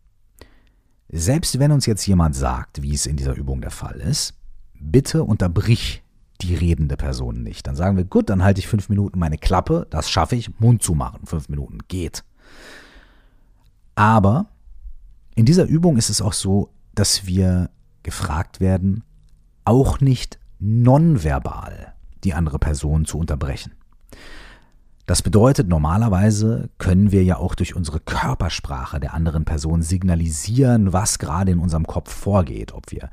Selbst 1.09 1.59
wenn 1.59 1.71
uns 1.71 1.85
jetzt 1.85 2.05
jemand 2.05 2.35
sagt, 2.35 2.81
wie 2.81 2.93
es 2.93 3.05
in 3.05 3.15
dieser 3.15 3.35
Übung 3.35 3.61
der 3.61 3.71
Fall 3.71 3.99
ist, 3.99 4.33
bitte 4.73 5.23
unterbrich 5.23 6.03
die 6.41 6.53
redende 6.53 6.97
Person 6.97 7.43
nicht. 7.43 7.65
Dann 7.65 7.75
sagen 7.75 7.97
wir, 7.97 8.03
gut, 8.03 8.29
dann 8.29 8.43
halte 8.43 8.59
ich 8.59 8.67
fünf 8.67 8.89
Minuten 8.89 9.17
meine 9.17 9.37
Klappe, 9.37 9.87
das 9.89 10.09
schaffe 10.09 10.35
ich, 10.35 10.59
Mund 10.59 10.83
zu 10.83 10.93
machen. 10.93 11.25
Fünf 11.25 11.49
Minuten 11.49 11.79
geht. 11.87 12.23
Aber 13.95 14.47
in 15.35 15.45
dieser 15.45 15.65
Übung 15.65 15.97
ist 15.97 16.09
es 16.09 16.21
auch 16.21 16.33
so, 16.33 16.69
dass 16.93 17.25
wir 17.25 17.69
gefragt 18.03 18.59
werden, 18.59 19.03
auch 19.65 19.99
nicht 19.99 20.39
nonverbal 20.59 21.93
die 22.23 22.33
andere 22.33 22.59
Person 22.59 23.05
zu 23.05 23.17
unterbrechen. 23.17 23.76
Das 25.07 25.21
bedeutet, 25.21 25.69
normalerweise 25.69 26.69
können 26.79 27.13
wir 27.13 27.23
ja 27.23 27.37
auch 27.37 27.55
durch 27.55 27.75
unsere 27.75 28.01
Körpersprache 28.01 28.99
der 28.99 29.13
anderen 29.13 29.45
Person 29.45 29.81
signalisieren, 29.81 30.91
was 30.91 31.17
gerade 31.17 31.51
in 31.51 31.59
unserem 31.59 31.87
Kopf 31.87 32.13
vorgeht, 32.13 32.73
ob 32.73 32.91
wir 32.91 33.09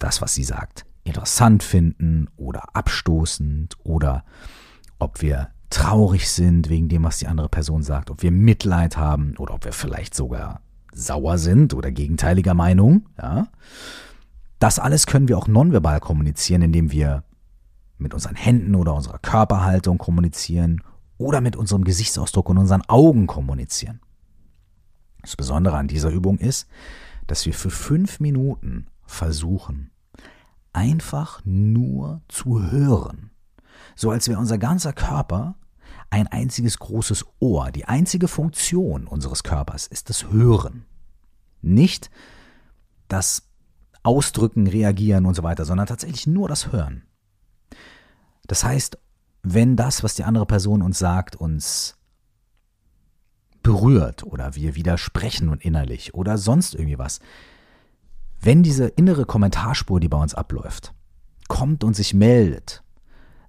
das, 0.00 0.20
was 0.20 0.34
sie 0.34 0.42
sagt, 0.42 0.84
interessant 1.04 1.62
finden 1.62 2.26
oder 2.36 2.74
abstoßend 2.74 3.76
oder 3.84 4.24
ob 4.98 5.22
wir 5.22 5.50
traurig 5.70 6.28
sind 6.28 6.68
wegen 6.68 6.88
dem, 6.88 7.04
was 7.04 7.18
die 7.18 7.28
andere 7.28 7.48
Person 7.48 7.84
sagt, 7.84 8.10
ob 8.10 8.24
wir 8.24 8.32
Mitleid 8.32 8.96
haben 8.96 9.36
oder 9.38 9.54
ob 9.54 9.64
wir 9.64 9.72
vielleicht 9.72 10.16
sogar 10.16 10.62
sauer 10.92 11.38
sind 11.38 11.74
oder 11.74 11.92
gegenteiliger 11.92 12.54
Meinung, 12.54 13.08
ja. 13.22 13.46
Das 14.58 14.80
alles 14.80 15.06
können 15.06 15.28
wir 15.28 15.38
auch 15.38 15.46
nonverbal 15.46 16.00
kommunizieren, 16.00 16.62
indem 16.62 16.90
wir 16.90 17.22
mit 17.98 18.14
unseren 18.14 18.36
Händen 18.36 18.74
oder 18.74 18.94
unserer 18.94 19.18
Körperhaltung 19.18 19.98
kommunizieren 19.98 20.82
oder 21.16 21.40
mit 21.40 21.56
unserem 21.56 21.84
Gesichtsausdruck 21.84 22.48
und 22.48 22.58
unseren 22.58 22.82
Augen 22.82 23.26
kommunizieren. 23.26 24.00
Das 25.22 25.36
Besondere 25.36 25.76
an 25.76 25.88
dieser 25.88 26.10
Übung 26.10 26.38
ist, 26.38 26.68
dass 27.26 27.44
wir 27.44 27.54
für 27.54 27.70
fünf 27.70 28.20
Minuten 28.20 28.86
versuchen, 29.04 29.90
einfach 30.72 31.40
nur 31.44 32.22
zu 32.28 32.70
hören 32.70 33.30
so 33.98 34.10
als 34.10 34.28
wäre 34.28 34.38
unser 34.38 34.58
ganzer 34.58 34.92
Körper 34.92 35.56
ein 36.10 36.26
einziges 36.28 36.78
großes 36.78 37.26
Ohr. 37.40 37.70
Die 37.70 37.86
einzige 37.86 38.28
Funktion 38.28 39.06
unseres 39.06 39.42
Körpers 39.42 39.86
ist 39.86 40.08
das 40.08 40.30
Hören. 40.30 40.84
Nicht 41.62 42.10
das 43.08 43.48
Ausdrücken, 44.04 44.68
Reagieren 44.68 45.26
und 45.26 45.34
so 45.34 45.42
weiter, 45.42 45.64
sondern 45.64 45.86
tatsächlich 45.86 46.26
nur 46.26 46.48
das 46.48 46.72
Hören. 46.72 47.02
Das 48.48 48.64
heißt, 48.64 48.98
wenn 49.44 49.76
das, 49.76 50.02
was 50.02 50.16
die 50.16 50.24
andere 50.24 50.46
Person 50.46 50.82
uns 50.82 50.98
sagt, 50.98 51.36
uns 51.36 51.96
berührt 53.62 54.24
oder 54.24 54.56
wir 54.56 54.74
widersprechen 54.74 55.48
und 55.48 55.64
innerlich 55.64 56.14
oder 56.14 56.36
sonst 56.38 56.74
irgendwie 56.74 56.98
was, 56.98 57.20
wenn 58.40 58.62
diese 58.62 58.86
innere 58.88 59.26
Kommentarspur, 59.26 60.00
die 60.00 60.08
bei 60.08 60.20
uns 60.20 60.34
abläuft, 60.34 60.92
kommt 61.48 61.84
und 61.84 61.94
sich 61.94 62.14
meldet, 62.14 62.82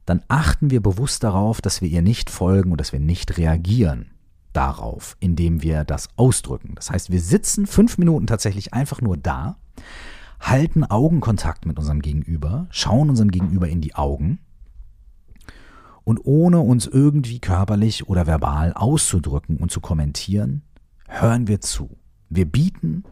dann 0.06 0.24
achten 0.28 0.72
wir 0.72 0.82
bewusst 0.82 1.24
darauf, 1.24 1.62
dass 1.62 1.82
wir 1.82 1.90
ihr 1.90 2.02
nicht 2.02 2.30
folgen 2.30 2.72
und 2.72 2.82
dass 2.82 2.92
wir 2.92 3.00
nicht 3.00 3.38
reagieren. 3.38 4.12
darauf, 4.52 5.16
indem 5.20 5.62
wir 5.62 5.84
das 5.84 6.10
ausdrücken. 6.16 6.74
Das 6.74 6.90
heißt, 6.90 7.12
wir 7.12 7.22
sitzen 7.22 7.68
fünf 7.68 8.00
Minuten 8.00 8.26
tatsächlich 8.26 8.74
einfach 8.74 9.00
nur 9.00 9.16
da, 9.16 9.58
halten 10.40 10.84
Augenkontakt 10.84 11.68
mit 11.68 11.78
unserem 11.78 12.02
Gegenüber, 12.02 12.68
schauen 12.72 13.10
unserem 13.12 13.30
Gegenüber 13.30 13.70
in 13.70 13.80
die 13.80 13.94
Augen 13.94 14.40
und 16.10 16.26
ohne 16.26 16.62
uns 16.62 16.88
irgendwie 16.88 17.38
körperlich 17.38 18.10
oder 18.10 18.26
verbal 18.26 18.74
auszudrücken 18.74 19.58
und 19.58 19.70
zu 19.70 19.80
kommentieren, 19.80 20.64
hören 21.08 21.48
wir 21.48 21.62
zu. 21.62 22.00
Wir 22.30 22.46
bieten 22.46 23.04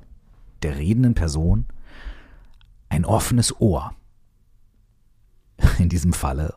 der 0.64 0.78
redenden 0.78 1.14
Person 1.14 1.68
ein 2.90 3.06
offenes 3.06 3.62
Ohr. 3.62 3.92
In 5.78 5.90
diesem 5.90 6.12
Falle 6.12 6.56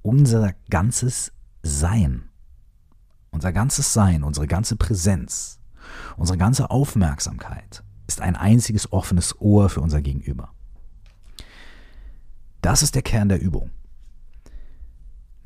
unser 0.00 0.54
ganzes 0.70 1.32
Sein. 1.62 2.30
Unser 3.30 3.52
ganzes 3.52 3.92
Sein, 3.92 4.24
unsere 4.24 4.46
ganze 4.46 4.76
Präsenz, 4.76 5.60
unsere 6.16 6.38
ganze 6.38 6.70
Aufmerksamkeit 6.70 7.84
ist 8.06 8.22
ein 8.22 8.36
einziges 8.36 8.90
offenes 8.90 9.38
Ohr 9.38 9.68
für 9.68 9.82
unser 9.82 10.00
Gegenüber. 10.00 10.48
Das 12.62 12.82
ist 12.82 12.94
der 12.94 13.02
Kern 13.02 13.28
der 13.28 13.42
Übung. 13.42 13.70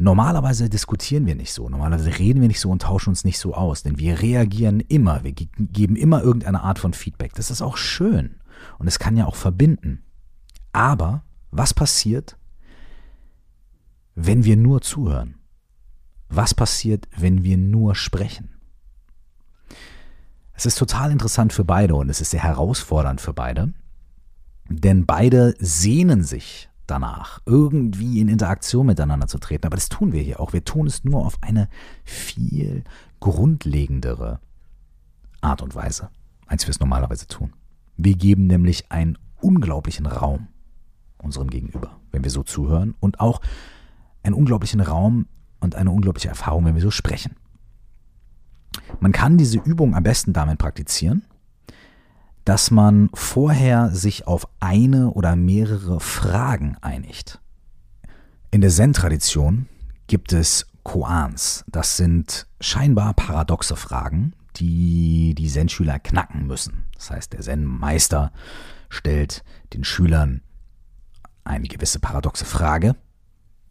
Normalerweise 0.01 0.71
diskutieren 0.71 1.27
wir 1.27 1.35
nicht 1.35 1.53
so, 1.53 1.69
normalerweise 1.69 2.21
reden 2.21 2.41
wir 2.41 2.47
nicht 2.47 2.61
so 2.61 2.71
und 2.71 2.83
tauschen 2.83 3.11
uns 3.11 3.25
nicht 3.25 3.39
so 3.39 3.55
aus, 3.55 3.83
denn 3.83 3.99
wir 3.99 4.21
reagieren 4.21 4.79
immer, 4.79 5.25
wir 5.25 5.33
geben 5.33 5.97
immer 5.97 6.23
irgendeine 6.23 6.63
Art 6.63 6.79
von 6.79 6.93
Feedback. 6.93 7.35
Das 7.35 7.51
ist 7.51 7.63
auch 7.63 7.77
schön 7.77 8.37
und 8.79 8.87
es 8.87 9.01
kann 9.01 9.17
ja 9.17 9.27
auch 9.27 9.35
verbinden. 9.35 10.05
Aber 10.73 11.25
was 11.51 11.75
passiert, 11.75 12.37
wenn 14.15 14.45
wir 14.45 14.57
nur 14.57 14.83
zuhören? 14.83 15.35
Was 16.29 16.55
passiert, 16.55 17.09
wenn 17.17 17.43
wir 17.43 17.59
nur 17.59 17.97
sprechen? 17.97 18.51
Es 20.53 20.65
ist 20.65 20.79
total 20.79 21.11
interessant 21.11 21.53
für 21.53 21.65
beide 21.65 21.97
und 21.97 22.09
es 22.09 22.21
ist 22.21 22.31
sehr 22.31 22.43
herausfordernd 22.43 23.21
für 23.21 23.33
beide, 23.33 23.73
denn 24.69 25.07
beide 25.07 25.57
sehnen 25.59 26.23
sich 26.23 26.68
danach, 26.91 27.41
irgendwie 27.47 28.21
in 28.21 28.29
Interaktion 28.29 28.87
miteinander 28.87 29.27
zu 29.27 29.39
treten. 29.39 29.67
Aber 29.67 29.77
das 29.77 29.89
tun 29.89 30.13
wir 30.13 30.23
hier 30.23 30.41
auch. 30.41 30.53
Wir 30.53 30.65
tun 30.65 30.87
es 30.87 31.05
nur 31.05 31.25
auf 31.25 31.39
eine 31.41 31.69
viel 32.05 32.85
grundlegendere 33.21 34.41
Art 35.41 35.63
und 35.63 35.75
Weise, 35.75 36.11
als 36.47 36.67
wir 36.67 36.71
es 36.71 36.81
normalerweise 36.81 37.27
tun. 37.27 37.53
Wir 37.97 38.17
geben 38.17 38.47
nämlich 38.47 38.91
einen 38.91 39.19
unglaublichen 39.41 40.07
Raum 40.07 40.49
unserem 41.19 41.51
Gegenüber, 41.51 41.99
wenn 42.13 42.25
wir 42.25 42.31
so 42.31 42.43
zuhören 42.43 42.95
und 43.01 43.21
auch 43.21 43.41
einen 44.23 44.35
unglaublichen 44.35 44.81
Raum 44.81 45.27
und 45.61 45.75
eine 45.75 45.91
unglaubliche 45.91 46.29
Erfahrung, 46.29 46.65
wenn 46.65 46.75
wir 46.75 46.83
so 46.83 46.91
sprechen. 46.91 47.37
Man 49.01 49.13
kann 49.13 49.39
diese 49.39 49.59
Übung 49.59 49.95
am 49.95 50.03
besten 50.03 50.33
damit 50.33 50.59
praktizieren, 50.59 51.25
dass 52.49 52.71
man 52.71 53.11
vorher 53.13 53.91
sich 53.91 54.27
auf 54.27 54.49
eine 54.59 55.11
oder 55.11 55.37
mehrere 55.37 56.01
Fragen 56.01 56.79
einigt. 56.81 57.43
In 58.51 58.63
der 58.63 58.71
Zen-Tradition 58.71 59.67
gibt 60.07 60.33
es 60.33 60.67
Koans. 60.83 61.67
Das 61.69 61.99
sind 61.99 62.47
scheinbar 62.59 63.13
paradoxe 63.13 63.77
Fragen, 63.77 64.33
die 64.57 65.35
die 65.35 65.49
Zen-Schüler 65.49 65.99
knacken 65.99 66.47
müssen. 66.47 66.87
Das 66.95 67.11
heißt, 67.11 67.35
der 67.35 67.41
Zen-Meister 67.41 68.33
stellt 68.89 69.45
den 69.75 69.85
Schülern 69.85 70.41
eine 71.45 71.69
gewisse 71.69 71.99
paradoxe 71.99 72.47
Frage 72.47 72.97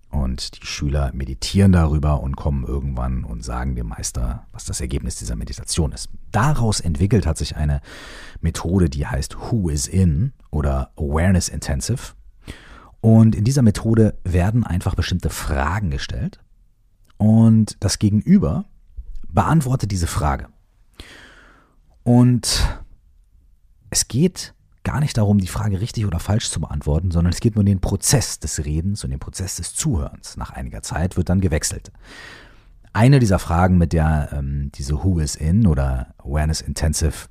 und 0.09 0.61
die 0.61 0.65
Schüler 0.65 1.11
meditieren 1.13 1.71
darüber 1.71 2.21
und 2.21 2.35
kommen 2.35 2.63
irgendwann 2.65 3.23
und 3.23 3.43
sagen 3.43 3.75
dem 3.75 3.87
Meister, 3.87 4.45
was 4.51 4.65
das 4.65 4.81
Ergebnis 4.81 5.15
dieser 5.15 5.35
Meditation 5.35 5.91
ist. 5.91 6.09
Daraus 6.31 6.79
entwickelt 6.79 7.25
hat 7.25 7.37
sich 7.37 7.55
eine 7.55 7.81
Methode, 8.41 8.89
die 8.89 9.05
heißt 9.05 9.37
Who 9.37 9.69
is 9.69 9.87
in 9.87 10.33
oder 10.49 10.91
Awareness 10.95 11.49
Intensive. 11.49 12.13
Und 13.01 13.35
in 13.35 13.43
dieser 13.43 13.61
Methode 13.61 14.17
werden 14.23 14.63
einfach 14.63 14.95
bestimmte 14.95 15.29
Fragen 15.29 15.91
gestellt 15.91 16.39
und 17.17 17.77
das 17.79 17.99
Gegenüber 17.99 18.65
beantwortet 19.27 19.91
diese 19.91 20.07
Frage. 20.07 20.47
Und 22.03 22.81
es 23.89 24.07
geht 24.07 24.53
gar 24.83 24.99
nicht 24.99 25.17
darum, 25.17 25.37
die 25.37 25.47
Frage 25.47 25.81
richtig 25.81 26.05
oder 26.05 26.19
falsch 26.19 26.49
zu 26.49 26.61
beantworten, 26.61 27.11
sondern 27.11 27.33
es 27.33 27.39
geht 27.39 27.55
nur 27.55 27.61
um 27.61 27.65
den 27.65 27.81
Prozess 27.81 28.39
des 28.39 28.63
Redens 28.63 29.03
und 29.03 29.09
den 29.09 29.19
Prozess 29.19 29.55
des 29.55 29.73
Zuhörens. 29.73 30.37
Nach 30.37 30.51
einiger 30.51 30.81
Zeit 30.81 31.17
wird 31.17 31.29
dann 31.29 31.41
gewechselt. 31.41 31.91
Eine 32.93 33.19
dieser 33.19 33.39
Fragen, 33.39 33.77
mit 33.77 33.93
der 33.93 34.29
ähm, 34.31 34.71
diese 34.73 35.03
Who 35.03 35.19
is 35.19 35.35
in 35.35 35.67
oder 35.67 36.15
Awareness 36.17 36.61
Intensive 36.61 37.27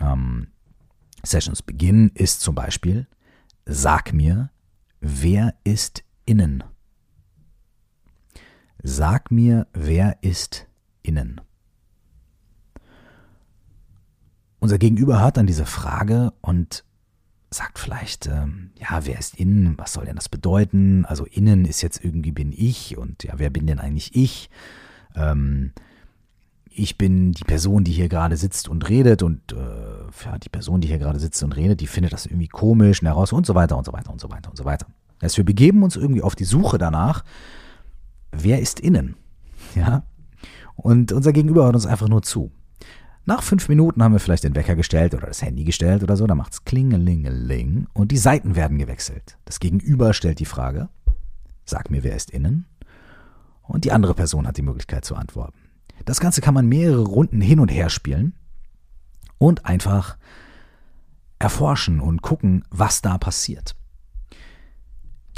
ähm, 0.00 0.48
Sessions 1.22 1.62
beginnen, 1.62 2.10
ist 2.14 2.40
zum 2.40 2.54
Beispiel, 2.54 3.06
sag 3.66 4.12
mir, 4.12 4.50
wer 5.00 5.54
ist 5.64 6.04
innen? 6.26 6.64
Sag 8.82 9.30
mir, 9.30 9.66
wer 9.72 10.18
ist 10.22 10.66
innen? 11.02 11.40
Unser 14.64 14.78
Gegenüber 14.78 15.20
hört 15.20 15.36
dann 15.36 15.46
diese 15.46 15.66
Frage 15.66 16.32
und 16.40 16.84
sagt 17.50 17.78
vielleicht, 17.78 18.28
ähm, 18.28 18.70
ja, 18.78 19.04
wer 19.04 19.18
ist 19.18 19.38
innen? 19.38 19.74
Was 19.76 19.92
soll 19.92 20.06
denn 20.06 20.16
das 20.16 20.30
bedeuten? 20.30 21.04
Also 21.04 21.26
innen 21.26 21.66
ist 21.66 21.82
jetzt 21.82 22.02
irgendwie 22.02 22.32
bin 22.32 22.50
ich 22.50 22.96
und 22.96 23.24
ja, 23.24 23.34
wer 23.36 23.50
bin 23.50 23.66
denn 23.66 23.78
eigentlich 23.78 24.16
ich? 24.16 24.48
Ähm, 25.16 25.72
ich 26.70 26.96
bin 26.96 27.32
die 27.32 27.44
Person, 27.44 27.84
die 27.84 27.92
hier 27.92 28.08
gerade 28.08 28.38
sitzt 28.38 28.70
und 28.70 28.88
redet 28.88 29.22
und 29.22 29.52
äh, 29.52 29.56
ja, 30.24 30.38
die 30.38 30.48
Person, 30.48 30.80
die 30.80 30.88
hier 30.88 30.96
gerade 30.98 31.20
sitzt 31.20 31.42
und 31.42 31.54
redet, 31.54 31.82
die 31.82 31.86
findet 31.86 32.14
das 32.14 32.24
irgendwie 32.24 32.48
komisch 32.48 33.02
und 33.02 33.08
heraus 33.08 33.34
und 33.34 33.44
so 33.44 33.54
weiter 33.54 33.76
und 33.76 33.84
so 33.84 33.92
weiter 33.92 34.10
und 34.10 34.20
so 34.22 34.30
weiter 34.30 34.48
und 34.48 34.56
so 34.56 34.64
weiter. 34.64 34.86
Heißt, 35.20 35.36
wir 35.36 35.44
begeben 35.44 35.82
uns 35.82 35.96
irgendwie 35.96 36.22
auf 36.22 36.36
die 36.36 36.44
Suche 36.44 36.78
danach, 36.78 37.22
wer 38.32 38.62
ist 38.62 38.80
innen? 38.80 39.16
Ja? 39.74 40.04
Und 40.74 41.12
unser 41.12 41.34
Gegenüber 41.34 41.64
hört 41.64 41.74
uns 41.74 41.84
einfach 41.84 42.08
nur 42.08 42.22
zu. 42.22 42.50
Nach 43.26 43.42
fünf 43.42 43.68
Minuten 43.70 44.02
haben 44.02 44.12
wir 44.12 44.20
vielleicht 44.20 44.44
den 44.44 44.54
Wecker 44.54 44.76
gestellt 44.76 45.14
oder 45.14 45.28
das 45.28 45.40
Handy 45.40 45.64
gestellt 45.64 46.02
oder 46.02 46.16
so, 46.16 46.26
dann 46.26 46.36
macht 46.36 46.52
es 46.52 46.64
klingelingeling 46.64 47.86
und 47.94 48.12
die 48.12 48.18
Seiten 48.18 48.54
werden 48.54 48.76
gewechselt. 48.76 49.38
Das 49.46 49.60
Gegenüber 49.60 50.12
stellt 50.12 50.40
die 50.40 50.44
Frage, 50.44 50.90
sag 51.64 51.90
mir, 51.90 52.04
wer 52.04 52.16
ist 52.16 52.30
innen? 52.30 52.66
Und 53.62 53.86
die 53.86 53.92
andere 53.92 54.14
Person 54.14 54.46
hat 54.46 54.58
die 54.58 54.62
Möglichkeit 54.62 55.06
zu 55.06 55.16
antworten. 55.16 55.58
Das 56.04 56.20
Ganze 56.20 56.42
kann 56.42 56.52
man 56.52 56.66
mehrere 56.66 57.02
Runden 57.02 57.40
hin 57.40 57.60
und 57.60 57.68
her 57.68 57.88
spielen 57.88 58.34
und 59.38 59.64
einfach 59.64 60.18
erforschen 61.38 62.00
und 62.00 62.20
gucken, 62.20 62.64
was 62.70 63.00
da 63.00 63.16
passiert. 63.16 63.74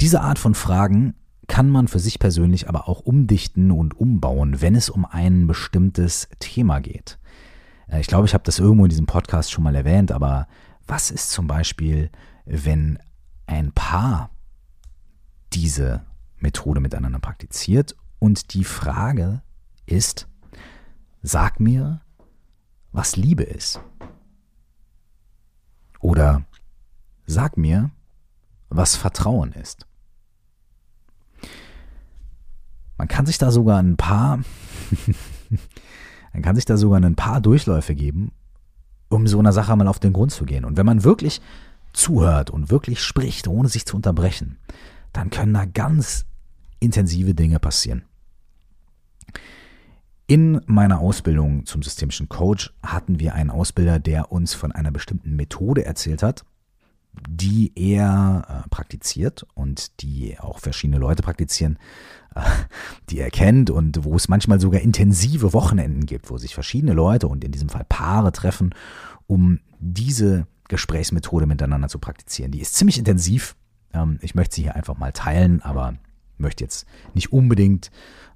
Diese 0.01 0.21
Art 0.21 0.39
von 0.39 0.55
Fragen 0.55 1.15
kann 1.47 1.69
man 1.69 1.87
für 1.87 1.99
sich 1.99 2.19
persönlich 2.19 2.67
aber 2.67 2.89
auch 2.89 2.99
umdichten 2.99 3.71
und 3.71 3.97
umbauen, 3.97 4.59
wenn 4.61 4.75
es 4.75 4.89
um 4.89 5.05
ein 5.05 5.47
bestimmtes 5.47 6.27
Thema 6.39 6.79
geht. 6.79 7.17
Äh, 7.87 7.99
ich 7.99 8.07
glaube, 8.07 8.25
ich 8.25 8.33
habe 8.33 8.43
das 8.43 8.59
irgendwo 8.59 8.85
in 8.85 8.89
diesem 8.89 9.05
Podcast 9.05 9.51
schon 9.51 9.63
mal 9.63 9.75
erwähnt, 9.75 10.11
aber 10.11 10.47
was 10.85 11.11
ist 11.11 11.31
zum 11.31 11.47
Beispiel, 11.47 12.09
wenn 12.45 12.99
ein 13.45 13.71
Paar 13.71 14.29
diese 15.53 16.05
Methode 16.39 16.79
miteinander 16.79 17.19
praktiziert 17.19 17.95
und 18.19 18.53
die 18.53 18.63
Frage 18.63 19.41
ist, 19.85 20.27
sag 21.21 21.59
mir, 21.59 22.01
was 22.91 23.15
Liebe 23.15 23.43
ist. 23.43 23.79
Oder 25.99 26.43
sag 27.25 27.57
mir, 27.57 27.91
was 28.69 28.95
Vertrauen 28.95 29.53
ist. 29.53 29.85
Man 32.97 33.07
kann 33.07 33.25
sich 33.25 33.37
da 33.37 33.51
sogar 33.51 33.79
ein 33.81 33.97
paar 33.97 34.39
dann 36.37 36.43
kann 36.43 36.55
sich 36.55 36.65
da 36.65 36.77
sogar 36.77 37.01
ein 37.01 37.15
paar 37.15 37.41
Durchläufe 37.41 37.95
geben, 37.95 38.31
um 39.09 39.25
so 39.25 39.39
einer 39.39 39.53
Sache 39.53 39.75
mal 39.75 39.87
auf 39.87 39.97
den 39.97 40.13
Grund 40.13 40.31
zu 40.31 40.45
gehen. 40.45 40.65
Und 40.65 40.77
wenn 40.77 40.85
man 40.85 41.03
wirklich 41.03 41.41
zuhört 41.93 42.51
und 42.51 42.69
wirklich 42.69 43.01
spricht, 43.01 43.47
ohne 43.47 43.69
sich 43.69 43.87
zu 43.87 43.95
unterbrechen, 43.95 44.59
dann 45.13 45.31
können 45.31 45.55
da 45.55 45.65
ganz 45.65 46.25
intensive 46.79 47.33
Dinge 47.33 47.57
passieren. 47.59 48.03
In 50.27 50.61
meiner 50.67 50.99
Ausbildung 50.99 51.65
zum 51.65 51.81
systemischen 51.81 52.29
Coach 52.29 52.71
hatten 52.83 53.19
wir 53.19 53.33
einen 53.33 53.49
Ausbilder, 53.49 53.97
der 53.97 54.31
uns 54.31 54.53
von 54.53 54.71
einer 54.71 54.91
bestimmten 54.91 55.35
Methode 55.35 55.85
erzählt 55.85 56.21
hat, 56.21 56.45
die 57.27 57.71
er 57.75 58.63
äh, 58.65 58.69
praktiziert 58.69 59.45
und 59.53 60.01
die 60.01 60.39
auch 60.39 60.59
verschiedene 60.59 60.99
Leute 60.99 61.23
praktizieren, 61.23 61.77
äh, 62.35 62.41
die 63.09 63.19
er 63.19 63.31
kennt 63.31 63.69
und 63.69 64.03
wo 64.03 64.15
es 64.15 64.27
manchmal 64.27 64.59
sogar 64.59 64.81
intensive 64.81 65.53
Wochenenden 65.53 66.05
gibt, 66.05 66.29
wo 66.29 66.37
sich 66.37 66.53
verschiedene 66.53 66.93
Leute 66.93 67.27
und 67.27 67.43
in 67.43 67.51
diesem 67.51 67.69
Fall 67.69 67.85
Paare 67.87 68.31
treffen, 68.31 68.73
um 69.27 69.59
diese 69.79 70.47
Gesprächsmethode 70.67 71.45
miteinander 71.45 71.87
zu 71.87 71.99
praktizieren. 71.99 72.51
Die 72.51 72.61
ist 72.61 72.75
ziemlich 72.75 72.97
intensiv. 72.97 73.55
Ähm, 73.93 74.19
ich 74.21 74.35
möchte 74.35 74.55
sie 74.55 74.63
hier 74.63 74.75
einfach 74.75 74.97
mal 74.97 75.11
teilen, 75.11 75.61
aber 75.61 75.95
möchte 76.37 76.63
jetzt 76.63 76.85
nicht 77.13 77.33
unbedingt 77.33 77.89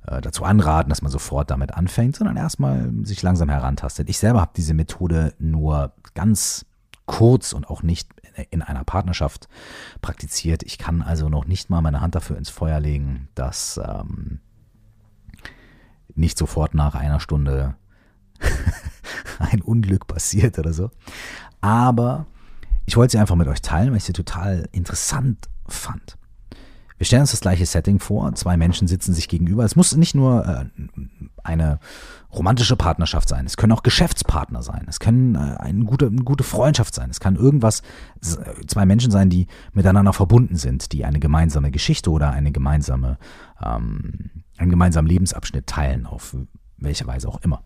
äh, 0.07 0.21
dazu 0.21 0.43
anraten, 0.43 0.89
dass 0.89 1.01
man 1.01 1.11
sofort 1.11 1.51
damit 1.51 1.73
anfängt, 1.73 2.15
sondern 2.15 2.37
erstmal 2.37 2.91
sich 3.03 3.21
langsam 3.21 3.49
herantastet. 3.49 4.09
Ich 4.09 4.17
selber 4.17 4.41
habe 4.41 4.51
diese 4.55 4.73
Methode 4.73 5.33
nur 5.39 5.93
ganz 6.13 6.65
kurz 7.05 7.53
und 7.53 7.69
auch 7.69 7.83
nicht 7.83 8.09
in 8.49 8.61
einer 8.61 8.83
Partnerschaft 8.83 9.47
praktiziert. 10.01 10.63
Ich 10.63 10.77
kann 10.77 11.01
also 11.01 11.29
noch 11.29 11.45
nicht 11.45 11.69
mal 11.69 11.81
meine 11.81 12.01
Hand 12.01 12.15
dafür 12.15 12.37
ins 12.37 12.49
Feuer 12.49 12.79
legen, 12.79 13.29
dass 13.35 13.79
ähm, 13.83 14.39
nicht 16.15 16.37
sofort 16.37 16.73
nach 16.73 16.95
einer 16.95 17.19
Stunde 17.19 17.75
ein 19.39 19.61
Unglück 19.61 20.07
passiert 20.07 20.57
oder 20.59 20.73
so. 20.73 20.91
Aber 21.61 22.25
ich 22.85 22.97
wollte 22.97 23.13
sie 23.13 23.19
einfach 23.19 23.35
mit 23.35 23.47
euch 23.47 23.61
teilen, 23.61 23.89
weil 23.89 23.97
ich 23.97 24.03
sie 24.03 24.13
total 24.13 24.67
interessant 24.71 25.49
fand. 25.67 26.17
Wir 27.01 27.05
stellen 27.07 27.21
uns 27.21 27.31
das 27.31 27.41
gleiche 27.41 27.65
Setting 27.65 27.97
vor. 27.97 28.31
Zwei 28.35 28.57
Menschen 28.57 28.87
sitzen 28.87 29.15
sich 29.15 29.27
gegenüber. 29.27 29.65
Es 29.65 29.75
muss 29.75 29.95
nicht 29.95 30.13
nur 30.13 30.45
äh, 30.45 30.65
eine 31.43 31.79
romantische 32.31 32.75
Partnerschaft 32.75 33.27
sein. 33.27 33.47
Es 33.47 33.57
können 33.57 33.71
auch 33.71 33.81
Geschäftspartner 33.81 34.61
sein. 34.61 34.85
Es 34.87 34.99
können 34.99 35.33
äh, 35.33 35.55
eine, 35.57 35.83
gute, 35.85 36.05
eine 36.05 36.21
gute 36.21 36.43
Freundschaft 36.43 36.93
sein. 36.93 37.09
Es 37.09 37.19
kann 37.19 37.37
irgendwas, 37.37 37.81
zwei 38.67 38.85
Menschen 38.85 39.09
sein, 39.09 39.31
die 39.31 39.47
miteinander 39.73 40.13
verbunden 40.13 40.57
sind, 40.57 40.91
die 40.91 41.03
eine 41.03 41.19
gemeinsame 41.19 41.71
Geschichte 41.71 42.11
oder 42.11 42.29
eine 42.29 42.51
gemeinsame, 42.51 43.17
ähm, 43.65 44.29
einen 44.59 44.69
gemeinsamen 44.69 45.07
Lebensabschnitt 45.07 45.65
teilen, 45.65 46.05
auf 46.05 46.37
welche 46.77 47.07
Weise 47.07 47.29
auch 47.29 47.41
immer. 47.41 47.63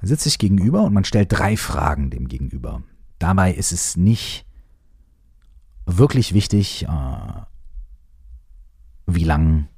Man 0.00 0.08
sitzt 0.08 0.24
sich 0.24 0.38
gegenüber 0.38 0.84
und 0.84 0.94
man 0.94 1.04
stellt 1.04 1.30
drei 1.30 1.58
Fragen 1.58 2.08
dem 2.08 2.28
Gegenüber. 2.28 2.82
Dabei 3.18 3.52
ist 3.52 3.72
es 3.72 3.98
nicht 3.98 4.46
wirklich 5.84 6.32
wichtig, 6.32 6.84
äh, 6.84 7.42
wie 9.06 9.24
lang 9.24 9.68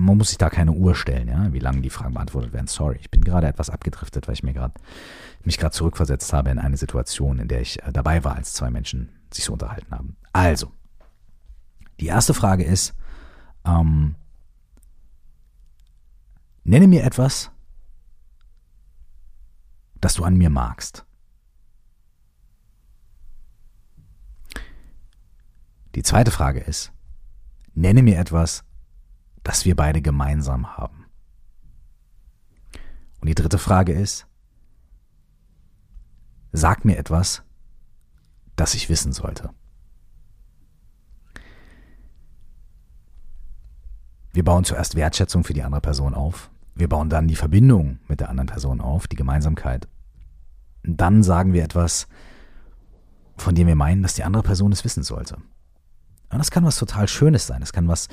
man 0.00 0.16
muss 0.16 0.30
sich 0.30 0.38
da 0.38 0.50
keine 0.50 0.72
Uhr 0.72 0.94
stellen, 0.94 1.28
ja, 1.28 1.52
wie 1.52 1.60
lange 1.60 1.80
die 1.80 1.90
Fragen 1.90 2.14
beantwortet 2.14 2.52
werden. 2.52 2.66
Sorry, 2.66 2.96
ich 3.00 3.10
bin 3.10 3.22
gerade 3.22 3.46
etwas 3.46 3.70
abgedriftet, 3.70 4.26
weil 4.26 4.34
ich 4.34 4.42
mir 4.42 4.52
gerade 4.52 4.74
mich 5.44 5.58
gerade 5.58 5.72
zurückversetzt 5.72 6.32
habe 6.32 6.50
in 6.50 6.58
eine 6.58 6.76
Situation, 6.76 7.38
in 7.38 7.48
der 7.48 7.60
ich 7.60 7.82
äh, 7.82 7.92
dabei 7.92 8.24
war, 8.24 8.34
als 8.34 8.54
zwei 8.54 8.70
Menschen 8.70 9.10
sich 9.32 9.44
so 9.44 9.52
unterhalten 9.52 9.94
haben. 9.94 10.16
Also, 10.32 10.72
die 12.00 12.06
erste 12.06 12.34
Frage 12.34 12.64
ist, 12.64 12.94
ähm, 13.64 14.16
nenne 16.64 16.88
mir 16.88 17.04
etwas, 17.04 17.50
das 20.00 20.14
du 20.14 20.24
an 20.24 20.36
mir 20.36 20.50
magst. 20.50 21.04
Die 25.94 26.02
zweite 26.02 26.30
Frage 26.30 26.60
ist, 26.60 26.92
nenne 27.74 28.02
mir 28.02 28.18
etwas, 28.18 28.64
das 29.44 29.64
wir 29.64 29.76
beide 29.76 30.02
gemeinsam 30.02 30.76
haben. 30.76 31.06
Und 33.20 33.28
die 33.28 33.34
dritte 33.34 33.58
Frage 33.58 33.92
ist, 33.92 34.26
sag 36.52 36.84
mir 36.84 36.98
etwas, 36.98 37.42
das 38.56 38.74
ich 38.74 38.88
wissen 38.88 39.12
sollte. 39.12 39.50
Wir 44.32 44.44
bauen 44.44 44.64
zuerst 44.64 44.96
Wertschätzung 44.96 45.44
für 45.44 45.54
die 45.54 45.62
andere 45.62 45.80
Person 45.80 46.12
auf. 46.12 46.50
Wir 46.74 46.88
bauen 46.88 47.08
dann 47.08 47.28
die 47.28 47.36
Verbindung 47.36 48.00
mit 48.08 48.18
der 48.18 48.30
anderen 48.30 48.48
Person 48.48 48.80
auf, 48.80 49.06
die 49.06 49.16
Gemeinsamkeit. 49.16 49.86
Dann 50.82 51.22
sagen 51.22 51.52
wir 51.52 51.62
etwas, 51.62 52.08
von 53.36 53.54
dem 53.54 53.68
wir 53.68 53.76
meinen, 53.76 54.02
dass 54.02 54.14
die 54.14 54.24
andere 54.24 54.42
Person 54.42 54.72
es 54.72 54.84
wissen 54.84 55.04
sollte. 55.04 55.38
Und 56.30 56.38
das 56.38 56.50
kann 56.50 56.64
was 56.64 56.78
total 56.78 57.08
Schönes 57.08 57.46
sein. 57.46 57.62
Es 57.62 57.72
kann 57.72 57.88
was 57.88 58.08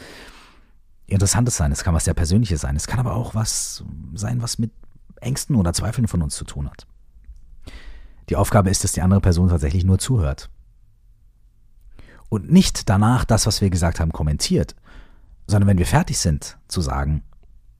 Interessantes 1.07 1.57
sein. 1.57 1.71
Es 1.71 1.83
kann 1.83 1.93
was 1.93 2.05
sehr 2.05 2.13
Persönliches 2.13 2.61
sein. 2.61 2.75
Es 2.75 2.87
kann 2.87 2.99
aber 2.99 3.15
auch 3.15 3.35
was 3.35 3.83
sein, 4.13 4.41
was 4.41 4.59
mit 4.59 4.71
Ängsten 5.19 5.55
oder 5.55 5.73
Zweifeln 5.73 6.07
von 6.07 6.21
uns 6.21 6.35
zu 6.35 6.45
tun 6.45 6.69
hat. 6.69 6.87
Die 8.29 8.35
Aufgabe 8.35 8.69
ist, 8.69 8.83
dass 8.83 8.93
die 8.93 9.01
andere 9.01 9.21
Person 9.21 9.49
tatsächlich 9.49 9.83
nur 9.83 9.99
zuhört. 9.99 10.49
Und 12.29 12.49
nicht 12.49 12.87
danach 12.89 13.25
das, 13.25 13.45
was 13.45 13.59
wir 13.59 13.69
gesagt 13.69 13.99
haben, 13.99 14.13
kommentiert, 14.13 14.75
sondern 15.47 15.67
wenn 15.67 15.77
wir 15.77 15.85
fertig 15.85 16.17
sind 16.17 16.57
zu 16.69 16.79
sagen, 16.79 17.23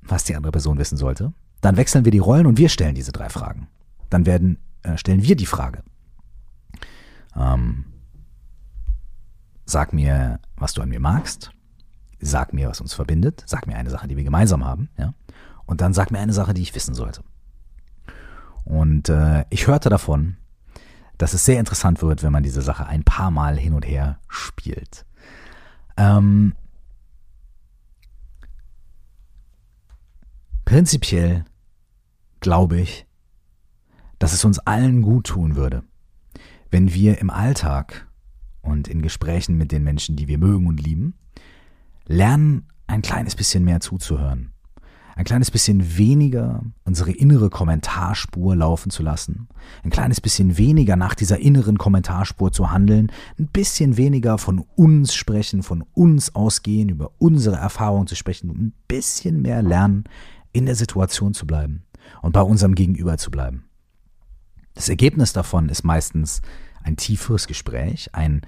was 0.01 0.25
die 0.25 0.35
andere 0.35 0.51
Person 0.51 0.77
wissen 0.77 0.97
sollte, 0.97 1.33
dann 1.61 1.77
wechseln 1.77 2.03
wir 2.03 2.11
die 2.11 2.19
Rollen 2.19 2.45
und 2.45 2.57
wir 2.57 2.67
stellen 2.67 2.95
diese 2.95 3.13
drei 3.13 3.29
Fragen. 3.29 3.67
Dann 4.09 4.25
werden, 4.25 4.57
äh, 4.83 4.97
stellen 4.97 5.23
wir 5.23 5.35
die 5.35 5.45
Frage. 5.45 5.83
Ähm, 7.35 7.85
Sag 9.71 9.93
mir, 9.93 10.41
was 10.57 10.73
du 10.73 10.81
an 10.81 10.89
mir 10.89 10.99
magst. 10.99 11.51
Sag 12.19 12.51
mir, 12.51 12.67
was 12.67 12.81
uns 12.81 12.93
verbindet. 12.93 13.41
Sag 13.45 13.67
mir 13.67 13.77
eine 13.77 13.89
Sache, 13.89 14.05
die 14.05 14.17
wir 14.17 14.25
gemeinsam 14.25 14.65
haben. 14.65 14.89
Ja? 14.97 15.13
Und 15.65 15.79
dann 15.79 15.93
sag 15.93 16.11
mir 16.11 16.19
eine 16.19 16.33
Sache, 16.33 16.53
die 16.53 16.61
ich 16.61 16.75
wissen 16.75 16.93
sollte. 16.93 17.23
Und 18.65 19.07
äh, 19.07 19.45
ich 19.49 19.67
hörte 19.67 19.87
davon, 19.87 20.35
dass 21.17 21.33
es 21.33 21.45
sehr 21.45 21.57
interessant 21.57 22.01
wird, 22.01 22.21
wenn 22.21 22.33
man 22.33 22.43
diese 22.43 22.61
Sache 22.61 22.85
ein 22.85 23.05
paar 23.05 23.31
Mal 23.31 23.57
hin 23.57 23.71
und 23.71 23.87
her 23.87 24.19
spielt. 24.27 25.05
Ähm, 25.95 26.53
prinzipiell 30.65 31.45
glaube 32.41 32.77
ich, 32.77 33.07
dass 34.19 34.33
es 34.33 34.43
uns 34.43 34.59
allen 34.59 35.01
gut 35.01 35.27
tun 35.27 35.55
würde, 35.55 35.83
wenn 36.71 36.93
wir 36.93 37.19
im 37.19 37.29
Alltag 37.29 38.10
und 38.61 38.87
in 38.87 39.01
Gesprächen 39.01 39.57
mit 39.57 39.71
den 39.71 39.83
Menschen, 39.83 40.15
die 40.15 40.27
wir 40.27 40.37
mögen 40.37 40.67
und 40.67 40.81
lieben, 40.81 41.13
lernen 42.05 42.67
ein 42.87 43.01
kleines 43.01 43.35
bisschen 43.35 43.63
mehr 43.63 43.79
zuzuhören. 43.79 44.51
Ein 45.15 45.25
kleines 45.25 45.51
bisschen 45.51 45.97
weniger 45.97 46.63
unsere 46.85 47.11
innere 47.11 47.49
Kommentarspur 47.49 48.55
laufen 48.55 48.91
zu 48.91 49.03
lassen. 49.03 49.49
Ein 49.83 49.89
kleines 49.89 50.21
bisschen 50.21 50.57
weniger 50.57 50.95
nach 50.95 51.15
dieser 51.15 51.39
inneren 51.39 51.77
Kommentarspur 51.77 52.51
zu 52.51 52.71
handeln. 52.71 53.11
Ein 53.37 53.47
bisschen 53.47 53.97
weniger 53.97 54.37
von 54.37 54.65
uns 54.75 55.13
sprechen, 55.13 55.63
von 55.63 55.83
uns 55.93 56.33
ausgehen, 56.33 56.89
über 56.89 57.11
unsere 57.17 57.57
Erfahrungen 57.57 58.07
zu 58.07 58.15
sprechen. 58.15 58.49
Und 58.49 58.59
ein 58.61 58.73
bisschen 58.87 59.41
mehr 59.41 59.61
lernen, 59.61 60.05
in 60.53 60.65
der 60.65 60.75
Situation 60.75 61.33
zu 61.33 61.45
bleiben 61.45 61.83
und 62.21 62.31
bei 62.31 62.41
unserem 62.41 62.75
Gegenüber 62.75 63.17
zu 63.17 63.31
bleiben. 63.31 63.65
Das 64.73 64.89
Ergebnis 64.89 65.33
davon 65.33 65.69
ist 65.69 65.83
meistens 65.83 66.41
ein 66.83 66.97
tieferes 66.97 67.47
Gespräch, 67.47 68.13
ein, 68.13 68.41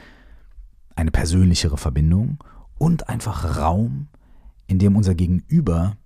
eine 0.95 1.11
persönlichere 1.11 1.77
Verbindung 1.77 2.43
und 2.77 3.09
einfach 3.09 3.57
Raum, 3.57 4.07
in 4.67 4.79
dem 4.79 4.95
unser 4.95 5.15
Gegenüber 5.15 5.97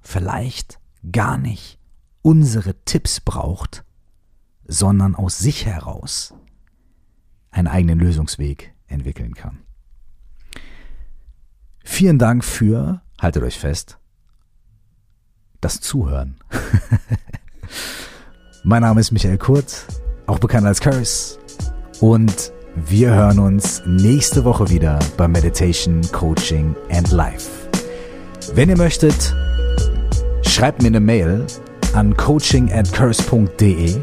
vielleicht 0.00 0.78
gar 1.10 1.38
nicht 1.38 1.78
unsere 2.22 2.74
Tipps 2.84 3.20
braucht, 3.20 3.84
sondern 4.66 5.14
aus 5.14 5.38
sich 5.38 5.66
heraus 5.66 6.34
einen 7.50 7.68
eigenen 7.68 7.98
Lösungsweg 7.98 8.74
entwickeln 8.86 9.34
kann. 9.34 9.58
Vielen 11.84 12.18
Dank 12.18 12.44
für, 12.44 13.02
haltet 13.20 13.42
euch 13.42 13.58
fest, 13.58 13.98
das 15.60 15.80
Zuhören. 15.80 16.36
mein 18.64 18.82
Name 18.82 19.00
ist 19.00 19.12
Michael 19.12 19.38
Kurt 19.38 19.86
auch 20.26 20.38
bekannt 20.38 20.66
als 20.66 20.80
Curse. 20.80 21.38
Und 22.00 22.52
wir 22.74 23.14
hören 23.14 23.38
uns 23.38 23.82
nächste 23.86 24.44
Woche 24.44 24.68
wieder 24.68 24.98
bei 25.16 25.28
Meditation, 25.28 26.00
Coaching 26.12 26.74
and 26.90 27.10
Life. 27.12 27.50
Wenn 28.54 28.68
ihr 28.68 28.76
möchtet, 28.76 29.34
schreibt 30.42 30.82
mir 30.82 30.88
eine 30.88 31.00
Mail 31.00 31.46
an 31.94 32.16
coaching 32.16 32.72
at 32.72 32.92
curse.de. 32.92 33.96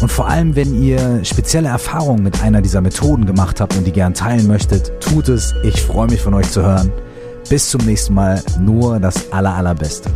Und 0.00 0.10
vor 0.10 0.28
allem, 0.28 0.56
wenn 0.56 0.82
ihr 0.82 1.24
spezielle 1.24 1.68
Erfahrungen 1.68 2.22
mit 2.22 2.42
einer 2.42 2.62
dieser 2.62 2.80
Methoden 2.80 3.26
gemacht 3.26 3.60
habt 3.60 3.76
und 3.76 3.86
die 3.86 3.92
gern 3.92 4.14
teilen 4.14 4.46
möchtet, 4.46 4.92
tut 5.00 5.28
es. 5.28 5.54
Ich 5.62 5.80
freue 5.82 6.08
mich 6.08 6.20
von 6.20 6.34
euch 6.34 6.50
zu 6.50 6.62
hören. 6.62 6.90
Bis 7.48 7.68
zum 7.68 7.84
nächsten 7.84 8.14
Mal. 8.14 8.42
Nur 8.58 8.98
das 8.98 9.30
aller, 9.32 9.54
allerbeste. 9.54 10.10